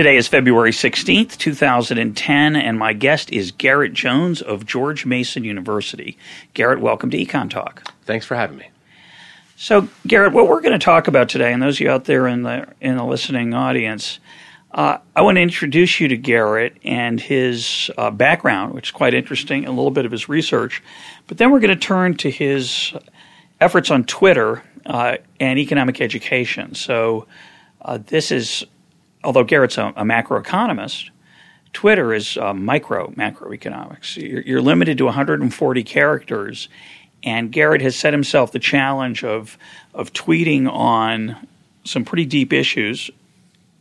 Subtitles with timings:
[0.00, 6.16] Today is February 16th, 2010, and my guest is Garrett Jones of George Mason University.
[6.54, 7.92] Garrett, welcome to Econ Talk.
[8.06, 8.70] Thanks for having me.
[9.56, 12.26] So, Garrett, what we're going to talk about today, and those of you out there
[12.26, 14.20] in the in the listening audience,
[14.72, 19.12] uh, I want to introduce you to Garrett and his uh, background, which is quite
[19.12, 20.82] interesting, and a little bit of his research.
[21.26, 22.94] But then we're going to turn to his
[23.60, 26.74] efforts on Twitter uh, and economic education.
[26.74, 27.26] So,
[27.82, 28.64] uh, this is
[29.24, 31.10] although Garrett's a, a macroeconomist,
[31.72, 34.16] Twitter is uh, micro macroeconomics.
[34.16, 36.68] You're, you're, limited to 140 characters,
[37.22, 39.56] and Garrett has set himself the challenge of
[39.94, 41.46] of tweeting on
[41.84, 43.10] some pretty deep issues,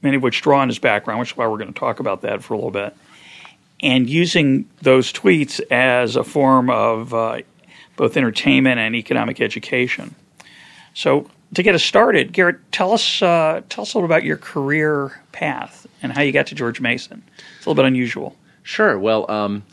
[0.02, 2.22] many of which draw on his background, which is why we're going to talk about
[2.22, 2.96] that for a little bit,
[3.82, 7.42] and using those tweets as a form of uh,
[7.96, 10.16] both entertainment and economic education.
[10.94, 14.38] So to get us started, Garrett, tell us uh, tell us a little about your
[14.38, 17.24] career path and how you got to George Mason.
[17.58, 18.36] It's a little bit unusual.
[18.64, 19.00] Sure.
[19.00, 19.64] Well, um,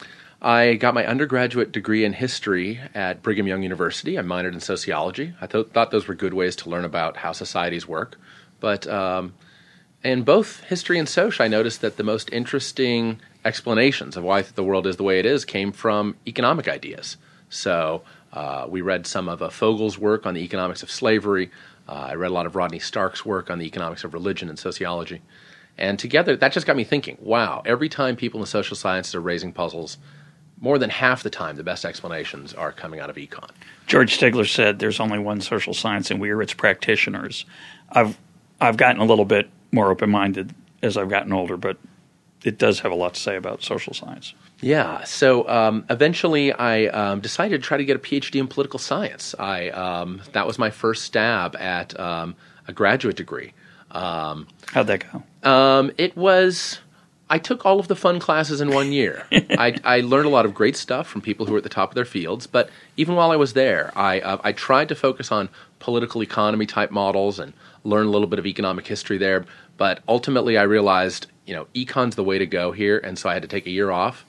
[0.41, 4.19] I got my undergraduate degree in history at Brigham Young University.
[4.19, 5.34] I minored in sociology.
[5.41, 8.19] I th- thought those were good ways to learn about how societies work.
[8.60, 9.34] But um,
[10.02, 14.64] in both history and social, I noticed that the most interesting explanations of why the
[14.64, 17.16] world is the way it is came from economic ideas.
[17.48, 18.02] So
[18.33, 21.50] uh, we read some of uh, Fogel's work on the economics of slavery.
[21.88, 24.58] Uh, I read a lot of Rodney Stark's work on the economics of religion and
[24.58, 25.22] sociology.
[25.78, 29.15] And together, that just got me thinking wow, every time people in the social sciences
[29.15, 29.98] are raising puzzles,
[30.59, 33.50] more than half the time, the best explanations are coming out of econ.
[33.87, 37.44] George Stigler said there's only one social science, and we are its practitioners.
[37.91, 38.19] I've,
[38.60, 41.76] I've gotten a little bit more open minded as I've gotten older, but
[42.42, 44.34] it does have a lot to say about social science.
[44.61, 45.05] Yeah.
[45.05, 49.34] So um, eventually, I um, decided to try to get a PhD in political science.
[49.39, 53.53] I um, that was my first stab at um, a graduate degree.
[53.91, 55.50] Um, How'd that go?
[55.50, 56.81] Um, it was.
[57.28, 59.27] I took all of the fun classes in one year.
[59.33, 61.89] I, I, learned a lot of great stuff from people who were at the top
[61.89, 62.47] of their fields.
[62.47, 65.49] But even while I was there, I, uh, I tried to focus on
[65.81, 67.53] political economy type models and
[67.83, 69.45] learn a little bit of economic history there.
[69.77, 73.33] But ultimately, I realized, you know, econ's the way to go here, and so I
[73.33, 74.25] had to take a year off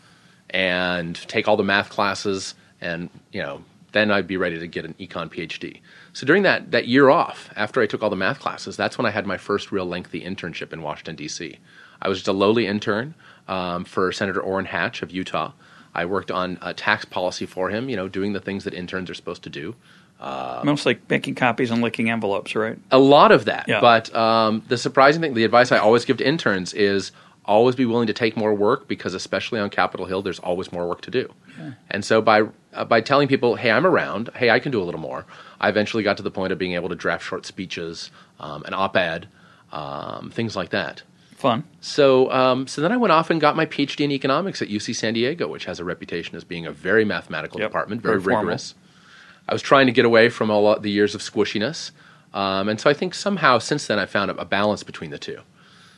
[0.50, 4.86] and take all the math classes, and you know, then I'd be ready to get
[4.86, 5.80] an econ PhD.
[6.14, 9.06] So during that that year off, after I took all the math classes, that's when
[9.06, 11.58] I had my first real lengthy internship in Washington D.C.
[12.02, 13.16] I was just a lowly intern
[13.48, 15.52] um, for Senator Orrin Hatch of Utah.
[15.96, 19.10] I worked on a tax policy for him, you know, doing the things that interns
[19.10, 19.76] are supposed to do.
[20.20, 22.78] Uh, Mostly making copies and licking envelopes, right?
[22.92, 23.66] A lot of that.
[23.68, 23.82] Yeah.
[23.82, 27.12] But um, the surprising thing, the advice I always give to interns is
[27.48, 30.88] always be willing to take more work because, especially on Capitol Hill, there's always more
[30.88, 31.34] work to do.
[31.60, 31.72] Yeah.
[31.90, 32.44] And so by
[32.74, 34.30] uh, by telling people, "Hey, I'm around.
[34.36, 35.26] Hey, I can do a little more,"
[35.60, 38.74] I eventually got to the point of being able to draft short speeches, um, an
[38.74, 39.28] op-ed,
[39.72, 41.04] um, things like that.
[41.36, 41.66] Fun.
[41.82, 44.96] So, um, so then I went off and got my PhD in economics at UC
[44.96, 47.70] San Diego, which has a reputation as being a very mathematical yep.
[47.70, 48.74] department, very, very rigorous.
[49.48, 51.92] I was trying to get away from all the years of squishiness.
[52.34, 55.18] Um, and so I think somehow since then I found a, a, balance between the
[55.18, 55.40] two.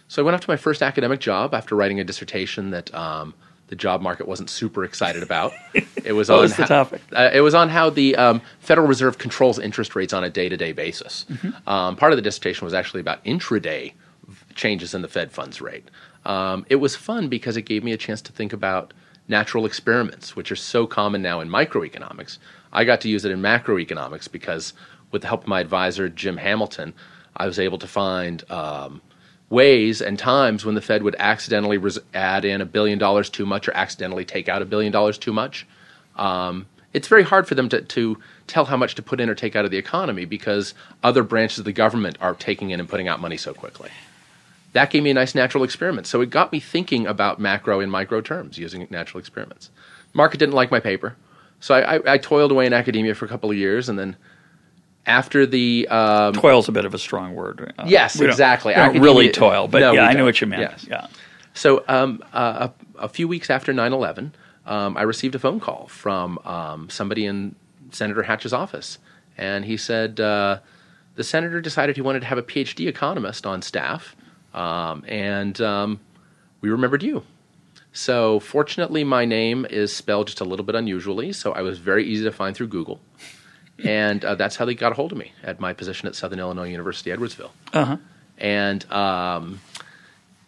[0.09, 3.33] So I went off to my first academic job after writing a dissertation that um,
[3.67, 5.53] the job market wasn't super excited about.
[6.05, 7.01] It was on was the topic?
[7.11, 10.71] Uh, it was on how the um, Federal Reserve controls interest rates on a day-to-day
[10.71, 11.25] basis.
[11.29, 11.69] Mm-hmm.
[11.69, 13.93] Um, part of the dissertation was actually about intraday
[14.55, 15.91] changes in the Fed funds rate.
[16.25, 18.93] Um, it was fun because it gave me a chance to think about
[19.27, 22.39] natural experiments, which are so common now in microeconomics
[22.71, 24.73] I got to use it in macroeconomics because,
[25.11, 26.93] with the help of my advisor, Jim Hamilton,
[27.35, 29.01] I was able to find um,
[29.49, 33.45] ways and times when the Fed would accidentally res- add in a billion dollars too
[33.45, 35.65] much or accidentally take out a billion dollars too much.
[36.15, 38.17] Um, it's very hard for them to, to
[38.47, 40.73] tell how much to put in or take out of the economy because
[41.03, 43.89] other branches of the government are taking in and putting out money so quickly.
[44.73, 46.07] That gave me a nice natural experiment.
[46.07, 49.69] So it got me thinking about macro and micro terms using natural experiments.
[50.13, 51.15] Market didn't like my paper.
[51.59, 54.15] So I, I, I, toiled away in academia for a couple of years, and then
[55.05, 57.73] after the um, toil's a bit of a strong word.
[57.77, 58.73] Uh, yes, exactly.
[58.73, 60.61] Don't, don't really toil, but no, yeah, I know what you meant.
[60.61, 60.85] Yes.
[60.87, 61.07] Yeah.
[61.53, 64.31] So um, uh, a, a, few weeks after 9-11,
[64.65, 67.55] um, I received a phone call from um, somebody in
[67.91, 68.99] Senator Hatch's office,
[69.37, 70.59] and he said uh,
[71.15, 74.15] the senator decided he wanted to have a PhD economist on staff,
[74.53, 75.99] um, and um,
[76.61, 77.23] we remembered you.
[77.91, 82.05] So fortunately, my name is spelled just a little bit unusually, so I was very
[82.05, 82.99] easy to find through Google,
[83.85, 86.39] and uh, that's how they got a hold of me at my position at Southern
[86.39, 87.51] Illinois University Edwardsville.
[87.73, 87.97] Uh huh.
[88.37, 89.59] And um,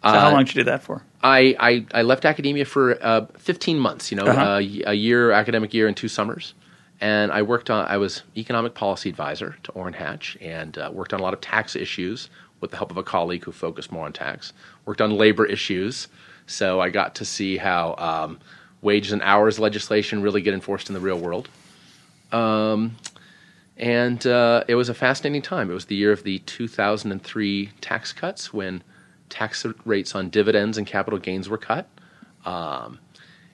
[0.02, 1.02] So how long did you do that for?
[1.22, 4.40] I, I, I left academia for uh, 15 months, you know, Uh-huh.
[4.40, 6.54] uh, y- a year, academic year, and two summers.
[7.00, 11.12] And I worked on, I was economic policy advisor to Orrin Hatch and uh, worked
[11.12, 12.28] on a lot of tax issues
[12.60, 14.52] with the help of a colleague who focused more on tax.
[14.86, 16.08] Worked on labor issues.
[16.46, 18.38] So I got to see how um,
[18.82, 21.48] wages and hours legislation really get enforced in the real world.
[22.30, 22.96] Um,
[23.82, 25.68] and uh, it was a fascinating time.
[25.68, 28.82] It was the year of the 2003 tax cuts when
[29.28, 31.88] tax rates on dividends and capital gains were cut.
[32.46, 33.00] Um,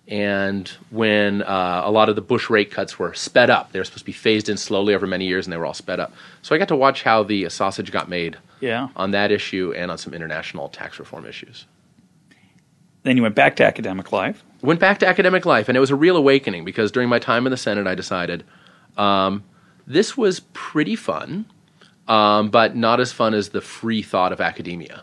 [0.06, 3.84] and when uh, a lot of the Bush rate cuts were sped up, they were
[3.84, 6.12] supposed to be phased in slowly over many years, and they were all sped up.
[6.42, 8.88] So I got to watch how the sausage got made Yeah.
[8.96, 11.64] on that issue and on some international tax reform issues.
[13.02, 14.44] Then you went back to academic life.
[14.60, 17.46] Went back to academic life, and it was a real awakening because during my time
[17.46, 18.44] in the Senate, I decided
[18.98, 19.42] um,
[19.88, 21.46] this was pretty fun,
[22.06, 25.02] um, but not as fun as the free thought of academia.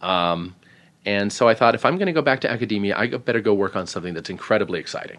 [0.00, 0.56] Um,
[1.04, 3.52] and so I thought, if I'm going to go back to academia, I better go
[3.54, 5.18] work on something that's incredibly exciting.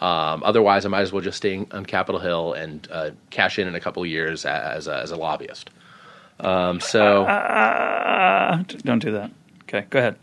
[0.00, 3.66] Um, otherwise, I might as well just stay on Capitol Hill and uh, cash in
[3.66, 5.70] in a couple of years as a, as a lobbyist.
[6.40, 9.30] Um, so, Uh, don't do that.
[9.64, 10.16] Okay, go ahead.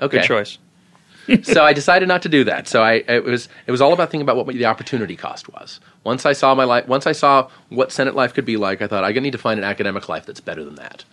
[0.00, 0.18] okay.
[0.18, 0.58] Good choice.
[1.42, 2.68] So I decided not to do that.
[2.68, 5.80] So I it was it was all about thinking about what the opportunity cost was.
[6.02, 8.86] Once I saw my life, once I saw what Senate life could be like, I
[8.86, 11.04] thought I need to find an academic life that's better than that.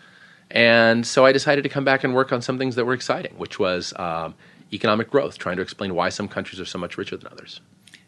[0.50, 3.34] And so I decided to come back and work on some things that were exciting,
[3.38, 4.36] which was um,
[4.74, 7.62] economic growth, trying to explain why some countries are so much richer than others.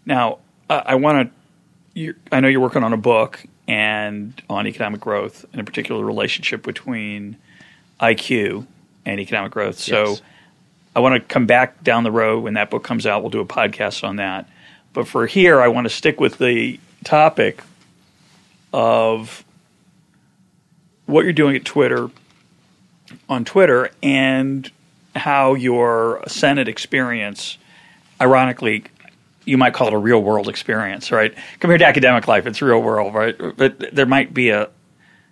[0.06, 0.40] Now,
[0.70, 1.32] uh, I want
[1.96, 2.16] to.
[2.32, 6.06] I know you're working on a book and on economic growth, and in particular, the
[6.06, 7.38] relationship between
[8.02, 8.66] IQ
[9.06, 9.80] and economic growth.
[9.80, 10.22] So, Yes.
[10.96, 13.22] I want to come back down the road when that book comes out.
[13.22, 14.48] We'll do a podcast on that.
[14.94, 17.64] But for here, I want to stick with the topic
[18.72, 19.44] of
[21.06, 22.10] what you're doing at Twitter,
[23.28, 24.70] on Twitter, and
[25.16, 27.58] how your Senate experience,
[28.22, 28.84] ironically,
[29.46, 31.34] you might call it a real world experience, right?
[31.60, 33.36] Compared to academic life, it's real world, right?
[33.58, 34.70] But there might be a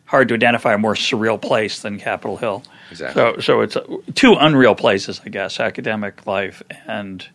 [0.05, 2.63] hard to identify a more surreal place than Capitol Hill.
[2.91, 3.21] Exactly.
[3.21, 3.85] So, so it's uh,
[4.15, 7.25] two unreal places, I guess: academic life and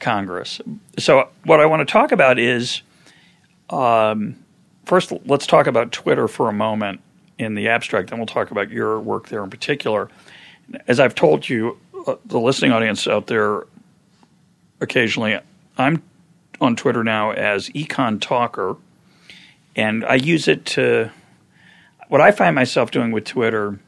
[0.00, 0.60] Congress.
[0.98, 2.82] So, what I want to talk about is,
[3.70, 4.36] um,
[4.84, 7.00] first, let's talk about Twitter for a moment
[7.38, 8.10] in the abstract.
[8.10, 10.10] Then we'll talk about your work there in particular.
[10.88, 13.66] As I've told you, uh, the listening audience out there,
[14.80, 15.38] occasionally,
[15.78, 16.02] I'm
[16.60, 18.76] on Twitter now as Econ Talker,
[19.76, 21.10] and I use it to.
[22.08, 23.80] What I find myself doing with Twitter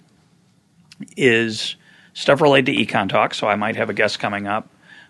[1.16, 1.76] is
[2.14, 3.34] stuff related to Econ Talk.
[3.34, 4.68] So I might have a guest coming up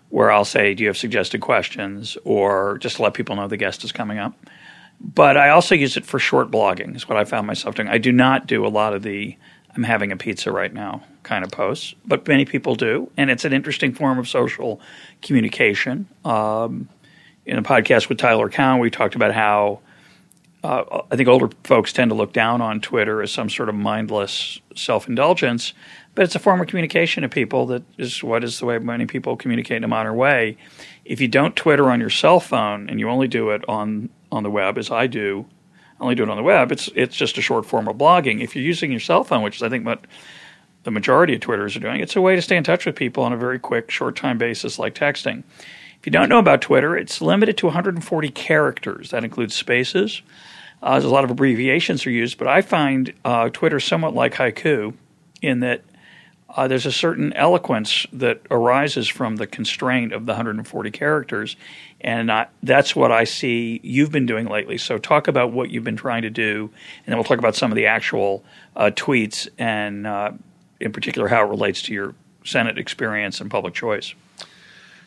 [0.09, 2.17] where I'll say, Do you have suggested questions?
[2.23, 4.33] Or just to let people know the guest is coming up.
[5.01, 7.87] But I also use it for short blogging, is what I found myself doing.
[7.87, 9.37] I do not do a lot of the
[9.75, 13.11] I'm having a pizza right now kind of posts, but many people do.
[13.17, 14.81] And it's an interesting form of social
[15.21, 16.07] communication.
[16.25, 16.89] Um,
[17.45, 19.79] in a podcast with Tyler Cowen, we talked about how
[20.63, 23.75] uh, I think older folks tend to look down on Twitter as some sort of
[23.75, 25.73] mindless self indulgence,
[26.15, 29.05] but it's a form of communication to people that is what is the way many
[29.05, 30.57] people communicate in a modern way.
[31.05, 34.43] If you don't Twitter on your cell phone and you only do it on, on
[34.43, 35.45] the web, as I do,
[35.99, 38.41] I only do it on the web, it's it's just a short form of blogging.
[38.41, 40.05] If you're using your cell phone, which is I think what
[40.83, 43.23] the majority of Twitters are doing, it's a way to stay in touch with people
[43.23, 45.43] on a very quick, short time basis like texting.
[45.99, 49.11] If you don't know about Twitter, it's limited to 140 characters.
[49.11, 50.21] That includes spaces.
[50.81, 54.93] Uh, a lot of abbreviations are used, but I find uh, Twitter somewhat like haiku
[55.41, 55.83] in that
[56.55, 61.55] uh, there's a certain eloquence that arises from the constraint of the 140 characters,
[62.01, 64.77] and I, that's what I see you've been doing lately.
[64.77, 66.71] So talk about what you've been trying to do,
[67.05, 68.43] and then we'll talk about some of the actual
[68.75, 70.31] uh, tweets and, uh,
[70.79, 74.15] in particular, how it relates to your Senate experience and public choice.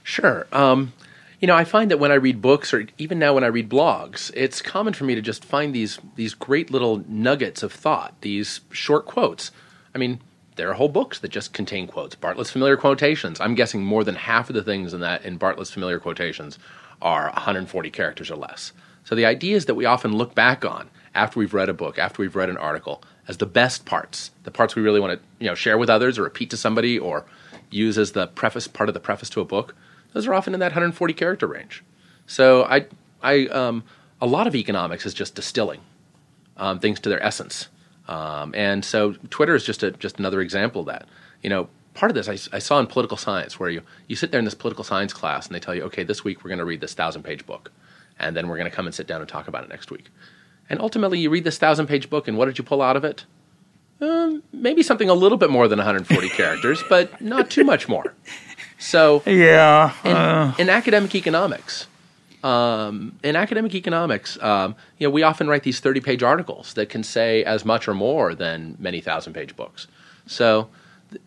[0.04, 0.46] Sure.
[0.52, 0.92] Um,
[1.42, 3.68] you know, I find that when I read books, or even now when I read
[3.68, 8.14] blogs, it's common for me to just find these these great little nuggets of thought,
[8.20, 9.50] these short quotes.
[9.92, 10.20] I mean,
[10.54, 12.14] there are whole books that just contain quotes.
[12.14, 13.40] Bartlett's familiar quotations.
[13.40, 16.60] I'm guessing more than half of the things in that in Bartlett's familiar quotations
[17.02, 18.72] are 140 characters or less.
[19.02, 21.98] So the idea is that we often look back on after we've read a book,
[21.98, 25.26] after we've read an article, as the best parts, the parts we really want to
[25.40, 27.24] you know share with others or repeat to somebody or
[27.68, 29.74] use as the preface part of the preface to a book.
[30.12, 31.82] Those are often in that 140 character range.
[32.26, 32.86] So I,
[33.22, 33.84] I, um,
[34.20, 35.80] a lot of economics is just distilling
[36.56, 37.68] um, things to their essence,
[38.08, 41.08] um, and so Twitter is just a just another example of that.
[41.42, 44.30] You know, part of this I, I, saw in political science where you, you sit
[44.30, 46.58] there in this political science class and they tell you, okay, this week we're going
[46.58, 47.72] to read this thousand page book.
[48.18, 50.10] And then we're going to come and sit down and talk about it next week.
[50.70, 53.04] And ultimately, you read this thousand page book, and what did you pull out of
[53.04, 53.24] it?
[54.00, 58.14] Um, maybe something a little bit more than 140 characters, but not too much more.
[58.82, 60.54] So, yeah, uh.
[60.58, 61.86] in, in, academic economics,
[62.42, 66.88] um, in academic economics, um, you know, we often write these 30 page articles that
[66.88, 69.86] can say as much or more than many thousand page books.
[70.26, 70.68] So,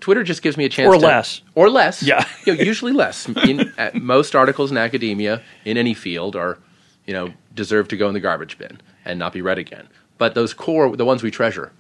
[0.02, 2.04] Twitter just gives me a chance or to, less or less.
[2.04, 3.30] Yeah, you know, usually less.
[3.30, 6.58] In, most articles in academia in any field are,
[7.06, 9.88] you know, deserve to go in the garbage bin and not be read again.
[10.18, 11.72] But those core, the ones we treasure,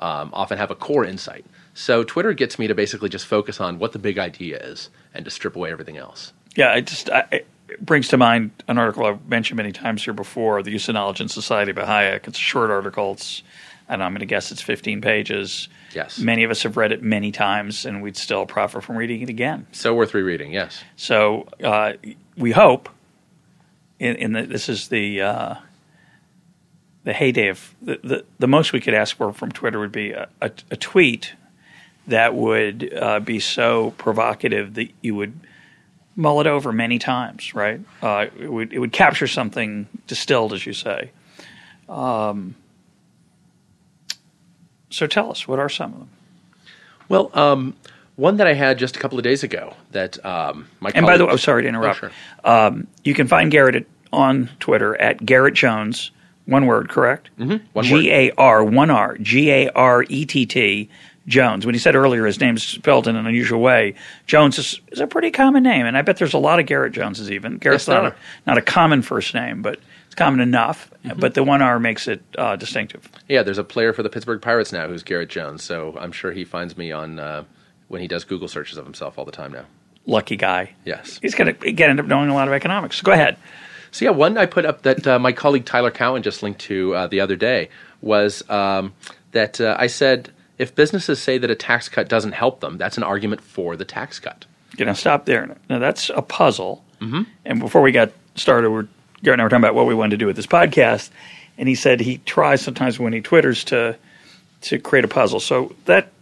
[0.00, 1.44] um, often have a core insight.
[1.80, 5.24] So Twitter gets me to basically just focus on what the big idea is and
[5.24, 6.34] to strip away everything else.
[6.54, 10.12] Yeah, it just I, it brings to mind an article I've mentioned many times here
[10.12, 12.28] before, "The Use of Knowledge in Society" by Hayek.
[12.28, 13.12] It's a short article.
[13.12, 13.42] It's
[13.88, 15.70] and I'm going to guess it's 15 pages.
[15.94, 16.18] Yes.
[16.18, 19.30] Many of us have read it many times, and we'd still profit from reading it
[19.30, 19.66] again.
[19.72, 20.52] So worth rereading.
[20.52, 20.84] Yes.
[20.96, 21.94] So uh,
[22.36, 22.90] we hope.
[23.98, 25.54] In, in the, this is the uh,
[27.04, 30.12] the heyday of the, the, the most we could ask for from Twitter would be
[30.12, 31.32] a, a, a tweet
[32.10, 35.38] that would uh, be so provocative that you would
[36.16, 37.80] mull it over many times, right?
[38.02, 41.10] Uh, it would it would capture something distilled, as you say.
[41.88, 42.54] Um,
[44.90, 46.10] so tell us, what are some of them?
[47.08, 47.76] Well, um,
[48.16, 51.16] one that I had just a couple of days ago that um, my and by
[51.16, 52.04] the way, I'm oh, sorry to interrupt.
[52.04, 52.12] Oh, sure.
[52.44, 56.10] Um, you can find Garrett on Twitter at Garrett Jones
[56.46, 57.30] one word, correct?
[57.38, 57.80] Mm-hmm.
[57.80, 60.90] G A R, one R, G A R E T T,
[61.26, 61.66] Jones.
[61.66, 63.94] When he said earlier his name's spelled in an unusual way,
[64.26, 66.92] Jones is, is, a pretty common name, and I bet there's a lot of Garrett
[66.92, 67.58] Joneses even.
[67.58, 70.90] Garrett's yes, not, a, not a common first name, but it's common enough.
[71.04, 71.20] Mm-hmm.
[71.20, 73.08] But the one R makes it uh, distinctive.
[73.28, 76.32] Yeah, there's a player for the Pittsburgh Pirates now who's Garrett Jones, so I'm sure
[76.32, 77.44] he finds me on uh,
[77.88, 79.66] when he does Google searches of himself all the time now.
[80.06, 80.74] Lucky guy.
[80.84, 81.18] Yes.
[81.20, 82.96] He's going to get end up knowing a lot of economics.
[82.96, 83.36] So go ahead.
[83.92, 86.94] So yeah, one I put up that uh, my colleague Tyler Cowen just linked to
[86.94, 87.68] uh, the other day
[88.00, 88.94] was um,
[89.32, 92.98] that uh, I said if businesses say that a tax cut doesn't help them, that's
[92.98, 94.44] an argument for the tax cut.
[94.76, 95.56] You know, stop there.
[95.70, 96.84] Now that's a puzzle.
[97.00, 97.22] Mm-hmm.
[97.46, 98.86] And before we got started, we're
[99.22, 101.08] Garrett and I were talking about what we wanted to do with this podcast,
[101.56, 103.96] and he said he tries sometimes when he twitters to
[104.62, 105.40] to create a puzzle.
[105.40, 106.12] So that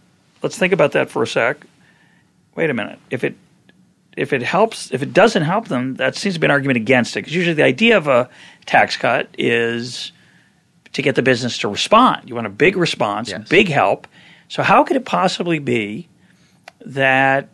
[0.41, 1.57] let's think about that for a sec.
[2.55, 2.97] Wait a minute.
[3.09, 3.35] If it
[4.15, 7.17] if it helps, if it doesn't help them, that seems to be an argument against
[7.17, 7.19] it.
[7.19, 8.29] Because usually the idea of a
[8.65, 10.13] tax cut is
[10.93, 12.29] to get the business to respond.
[12.29, 13.49] You want a big response, yes.
[13.49, 14.07] big help.
[14.49, 16.09] So how could it possibly be
[16.85, 17.47] that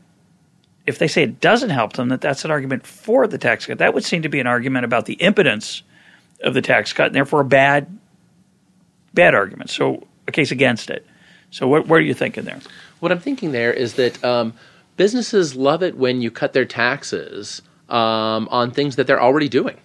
[0.88, 3.78] if they say it doesn't help them, that that's an argument for the tax cut?
[3.78, 5.84] That would seem to be an argument about the impotence
[6.42, 7.96] of the tax cut, and therefore a bad,
[9.14, 9.70] bad argument.
[9.70, 11.06] So a case against it.
[11.52, 12.60] So what, what are you thinking there?
[13.00, 14.24] What I'm thinking there is that.
[14.24, 14.54] Um,
[14.98, 19.78] businesses love it when you cut their taxes um, on things that they're already doing.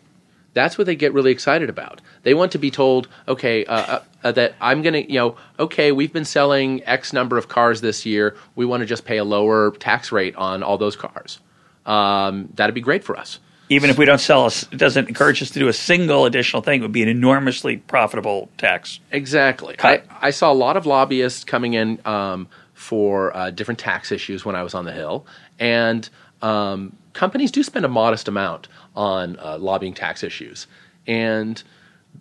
[0.52, 2.00] That's what they get really excited about.
[2.22, 5.36] They want to be told, okay, uh, uh, uh that I'm going to, you know,
[5.58, 8.36] okay, we've been selling X number of cars this year.
[8.56, 11.38] We want to just pay a lower tax rate on all those cars.
[11.86, 13.38] Um, that'd be great for us.
[13.68, 16.60] Even if we don't sell us, it doesn't encourage us to do a single additional
[16.60, 16.80] thing.
[16.80, 18.98] It would be an enormously profitable tax.
[19.12, 19.76] Exactly.
[19.78, 24.44] I, I, saw a lot of lobbyists coming in um, for uh, different tax issues
[24.44, 25.24] when I was on the Hill.
[25.60, 26.08] And
[26.42, 30.66] um, companies do spend a modest amount on uh, lobbying tax issues.
[31.06, 31.62] And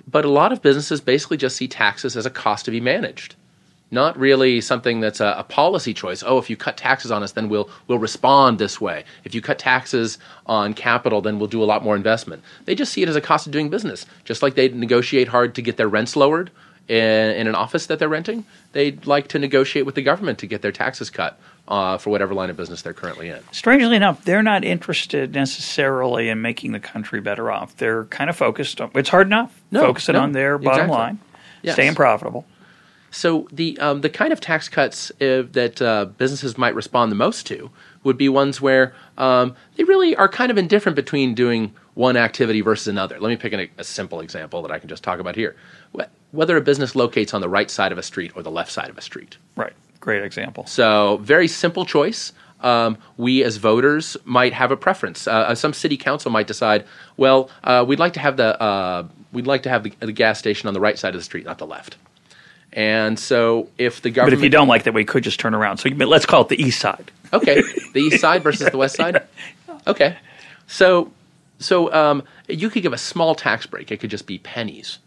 [0.08, 3.36] but a lot of businesses basically just see taxes as a cost to be managed,
[3.90, 6.24] not really something that's a, a, policy choice.
[6.24, 9.04] Oh, if you cut taxes on us, then we'll we'll respond this way.
[9.24, 12.44] If you cut taxes on capital, then we'll do a lot more investment.
[12.66, 15.56] They just see it as a cost of doing business, just like they negotiate hard
[15.56, 16.52] to get their rents lowered
[16.90, 20.48] in, in an office that they're renting, they'd like to negotiate with the government to
[20.48, 23.40] get their taxes cut uh, for whatever line of business they're currently in.
[23.52, 27.78] Strangely enough, they're not interested necessarily in making the country better off.
[27.78, 30.98] They're kind of focused on it's hard enough no, focusing no, on their bottom exactly.
[30.98, 31.20] line,
[31.62, 31.76] yes.
[31.76, 32.46] staying profitable.
[33.12, 37.16] So the um, the kind of tax cuts uh, that uh, businesses might respond the
[37.16, 37.72] most to
[38.04, 42.62] would be ones where um, they really are kind of indifferent between doing one activity
[42.62, 43.20] versus another.
[43.20, 45.56] Let me pick an, a simple example that I can just talk about here
[46.32, 48.90] whether a business locates on the right side of a street or the left side
[48.90, 49.38] of a street.
[49.56, 49.74] Right.
[50.00, 50.66] Great example.
[50.66, 52.32] So, very simple choice.
[52.62, 55.28] Um, we as voters might have a preference.
[55.28, 59.08] Uh, uh, some city council might decide, well, uh, we'd like to have the uh,
[59.32, 61.46] we'd like to have the, the, gas station on the right side of the street,
[61.46, 61.98] not the left.
[62.74, 65.56] And so, if the government, but if you don't like that, we could just turn
[65.56, 65.78] around.
[65.78, 67.12] So let's call it the east side.
[67.32, 67.62] Okay,
[67.94, 69.24] the east side versus the west side.
[69.88, 70.18] Okay,
[70.68, 71.10] so
[71.58, 73.92] so um, you could give a small tax break.
[73.92, 75.00] It could just be pennies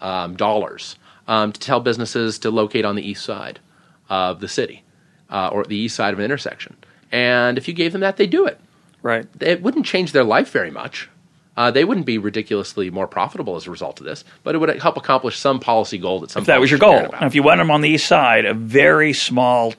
[0.00, 0.96] um, dollars
[1.28, 3.60] um, to tell businesses to locate on the east side
[4.08, 4.82] of the city
[5.30, 6.76] uh, or the east side of an intersection.
[7.12, 8.60] And if you gave them that, they'd do it.
[9.02, 9.26] Right.
[9.40, 11.08] It wouldn't change their life very much.
[11.56, 14.80] Uh, they wouldn't be ridiculously more profitable as a result of this, but it would
[14.80, 16.42] help accomplish some policy goal that some.
[16.42, 18.54] If that was your goal, and if you want them on the east side, a
[18.54, 19.74] very small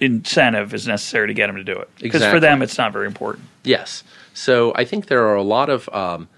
[0.00, 1.88] incentive is necessary to get them to do it.
[1.96, 2.36] Because Exactly.
[2.36, 3.46] for them, it's not very important.
[3.62, 4.02] Yes.
[4.34, 6.28] So I think there are a lot of um,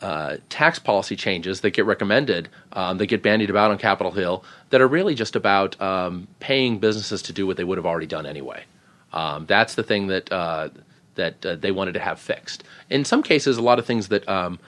[0.00, 4.44] uh, tax policy changes that get recommended, um, that get bandied about on Capitol Hill,
[4.74, 8.08] that are really just about um, paying businesses to do what they would have already
[8.08, 8.64] done anyway.
[9.12, 10.70] Um, that's the thing that uh,
[11.14, 12.64] that uh, they wanted to have fixed.
[12.90, 14.58] In some cases, a lot of things that um,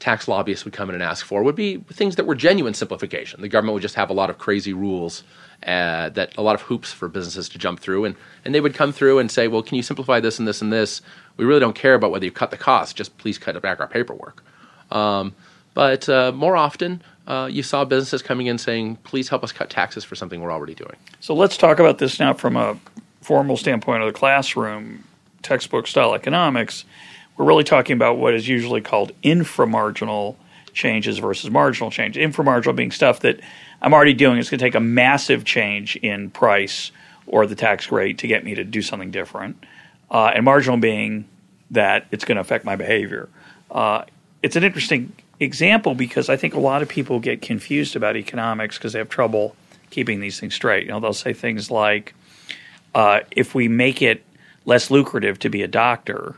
[0.00, 3.40] tax lobbyists would come in and ask for would be things that were genuine simplification.
[3.40, 5.24] The government would just have a lot of crazy rules,
[5.62, 8.74] uh, that a lot of hoops for businesses to jump through, and and they would
[8.74, 11.00] come through and say, well, can you simplify this and this and this?
[11.38, 12.96] We really don't care about whether you cut the cost.
[12.96, 14.44] Just please cut back our paperwork.
[14.90, 15.34] Um,
[15.72, 19.70] but uh, more often, uh, you saw businesses coming in saying, please help us cut
[19.70, 20.96] taxes for something we're already doing.
[21.20, 22.78] So let's talk about this now from a
[23.22, 25.04] formal standpoint of the classroom,
[25.42, 26.84] textbook style economics.
[27.36, 30.36] We're really talking about what is usually called inframarginal
[30.74, 32.16] changes versus marginal change.
[32.16, 33.40] Inframarginal being stuff that
[33.80, 34.38] I'm already doing.
[34.38, 36.90] It's going to take a massive change in price
[37.26, 39.64] or the tax rate to get me to do something different.
[40.10, 41.26] Uh, and marginal being
[41.70, 43.28] that it's going to affect my behavior.
[43.70, 44.04] Uh,
[44.42, 48.78] it's an interesting example because I think a lot of people get confused about economics
[48.78, 49.56] because they have trouble
[49.90, 50.84] keeping these things straight.
[50.84, 52.14] You know, they'll say things like,
[52.94, 54.24] uh, "If we make it
[54.64, 56.34] less lucrative to be a doctor,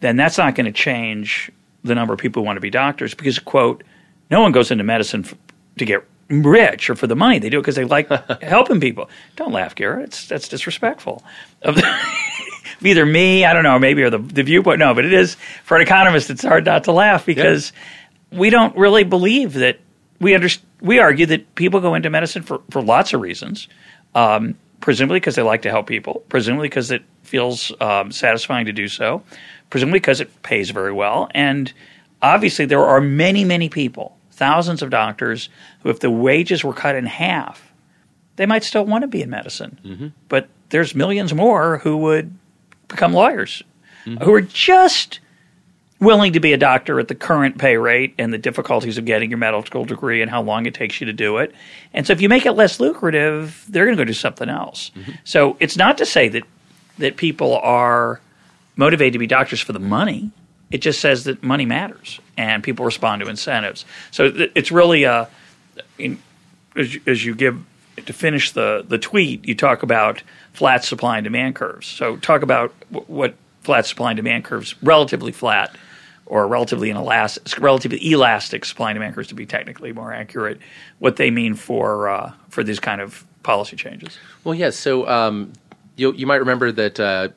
[0.00, 1.50] then that's not going to change
[1.82, 3.84] the number of people who want to be doctors because, quote,
[4.30, 5.34] no one goes into medicine f-
[5.78, 7.38] to get rich or for the money.
[7.38, 8.08] They do it because they like
[8.42, 9.08] helping people.
[9.36, 10.04] Don't laugh, Garrett.
[10.04, 11.22] It's, that's disrespectful.
[11.62, 11.80] Of
[12.82, 14.78] either me, I don't know, maybe or the, the viewpoint.
[14.78, 16.28] No, but it is for an economist.
[16.28, 17.72] It's hard not to laugh because
[18.34, 19.78] we don't really believe that
[20.20, 20.48] we under,
[20.80, 23.68] we argue that people go into medicine for, for lots of reasons.
[24.14, 28.72] Um, presumably because they like to help people, presumably because it feels um, satisfying to
[28.72, 29.22] do so,
[29.70, 31.72] presumably because it pays very well, and
[32.20, 35.48] obviously there are many, many people, thousands of doctors,
[35.82, 37.72] who if the wages were cut in half,
[38.36, 40.12] they might still want to be in medicine.
[40.28, 42.36] But there's millions more who would
[42.88, 43.62] become lawyers,
[44.04, 45.20] who are just
[46.04, 49.30] willing to be a doctor at the current pay rate and the difficulties of getting
[49.30, 51.54] your medical degree and how long it takes you to do it.
[51.92, 54.90] And so if you make it less lucrative, they're going to go do something else.
[54.94, 55.12] Mm-hmm.
[55.24, 56.44] So it's not to say that
[56.98, 58.20] that people are
[58.76, 60.30] motivated to be doctors for the money.
[60.70, 63.84] It just says that money matters and people respond to incentives.
[64.10, 65.28] So it's really a
[65.98, 66.22] in,
[66.76, 67.64] as, you, as you give
[68.06, 71.86] to finish the the tweet, you talk about flat supply and demand curves.
[71.86, 75.74] So talk about w- what flat supply and demand curves, relatively flat
[76.26, 80.58] or relatively inelastic, relatively elastic supply and demand curves, to be technically more accurate,
[80.98, 84.18] what they mean for uh, for these kind of policy changes.
[84.42, 84.76] Well, yes.
[84.76, 85.52] So um,
[85.96, 87.28] you you might remember that uh,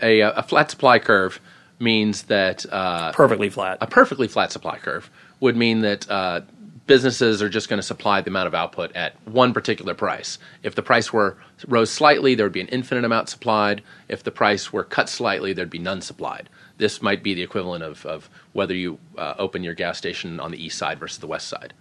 [0.00, 1.40] a, a flat supply curve
[1.78, 3.78] means that uh, Perfectly flat.
[3.80, 6.40] a perfectly flat supply curve would mean that uh,
[6.86, 10.38] businesses are just going to supply the amount of output at one particular price.
[10.62, 13.82] If the price were rose slightly, there would be an infinite amount supplied.
[14.08, 16.48] If the price were cut slightly, there'd be none supplied.
[16.82, 20.50] This might be the equivalent of, of whether you uh, open your gas station on
[20.50, 21.74] the east side versus the west side.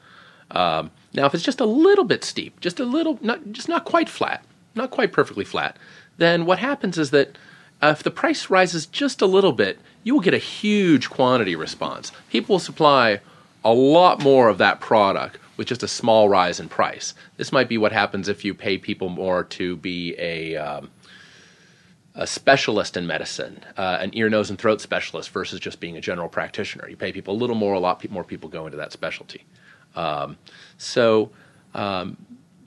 [0.52, 3.84] Um, now, if it's just a little bit steep, just a little, not just not
[3.84, 5.76] quite flat, not quite perfectly flat,
[6.18, 7.36] then what happens is that
[7.82, 11.56] uh, if the price rises just a little bit, you will get a huge quantity
[11.56, 12.12] response.
[12.30, 13.22] People will supply
[13.66, 17.16] a lot more of that product with just a small rise in price.
[17.38, 20.92] This might be what happens if you pay people more to be a um,
[22.16, 26.02] a specialist in medicine, uh, an ear, nose, and throat specialist versus just being a
[26.02, 26.90] general practitioner.
[26.90, 29.46] You pay people a little more, a lot more people go into that specialty.
[29.96, 30.38] Um,
[30.78, 31.32] so
[31.74, 32.18] um,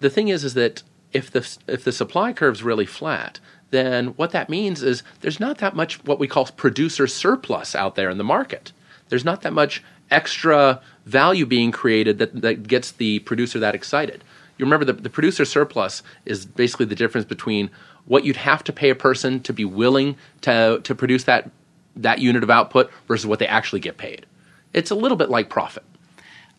[0.00, 3.38] the thing is, is that if the if the supply curve's really flat,
[3.70, 7.94] then what that means is there's not that much what we call producer surplus out
[7.94, 8.72] there in the market.
[9.08, 14.24] There's not that much extra value being created that, that gets the producer that excited.
[14.56, 17.70] You remember the, the producer surplus is basically the difference between
[18.06, 21.50] what you'd have to pay a person to be willing to to produce that
[21.96, 24.26] that unit of output versus what they actually get paid.
[24.72, 25.84] It's a little bit like profit.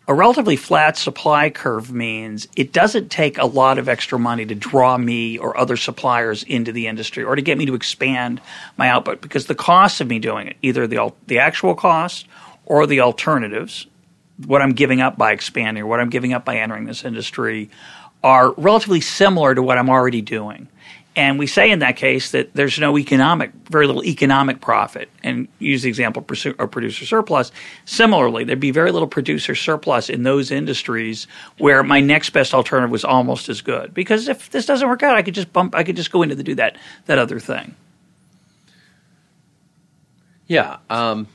[0.08, 4.54] a relatively flat supply curve means it doesn't take a lot of extra money to
[4.54, 8.40] draw me or other suppliers into the industry or to get me to expand
[8.78, 12.28] my output because the cost of me doing it, either the the actual cost
[12.66, 13.88] or the alternatives,
[14.46, 17.70] what I'm giving up by expanding or what I'm giving up by entering this industry,
[18.24, 20.68] are relatively similar to what I'm already doing.
[21.16, 25.10] And we say in that case that there's no economic, very little economic profit.
[25.24, 27.52] And use the example of producer surplus.
[27.86, 32.92] Similarly, there'd be very little producer surplus in those industries where my next best alternative
[32.92, 33.94] was almost as good.
[33.94, 36.36] Because if this doesn't work out, I could just bump, I could just go into
[36.36, 37.76] to do that that other thing.
[40.48, 40.78] Yeah.
[40.90, 41.28] Um,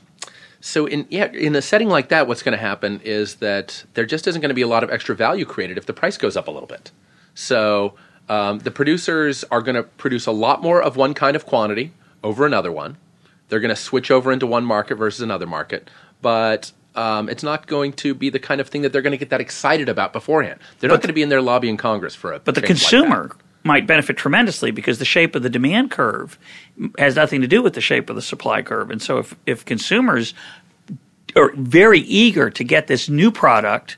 [0.61, 4.05] so in yeah, in a setting like that, what's going to happen is that there
[4.05, 6.37] just isn't going to be a lot of extra value created if the price goes
[6.37, 6.91] up a little bit.
[7.33, 7.95] So
[8.31, 11.91] um, the producers are going to produce a lot more of one kind of quantity
[12.23, 12.95] over another one.
[13.49, 15.89] They're going to switch over into one market versus another market,
[16.21, 19.17] but um, it's not going to be the kind of thing that they're going to
[19.17, 20.61] get that excited about beforehand.
[20.79, 22.39] They're not going to be in there lobbying Congress for a.
[22.39, 23.37] But the like consumer that.
[23.65, 26.39] might benefit tremendously because the shape of the demand curve
[26.97, 28.91] has nothing to do with the shape of the supply curve.
[28.91, 30.33] And so if, if consumers
[31.35, 33.97] are very eager to get this new product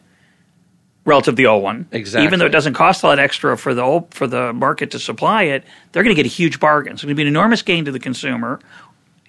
[1.05, 2.25] relative to the old one, Exactly.
[2.25, 4.99] even though it doesn't cost a lot extra for the old, for the market to
[4.99, 6.91] supply it, they're going to get a huge bargain.
[6.93, 8.59] So it's going to be an enormous gain to the consumer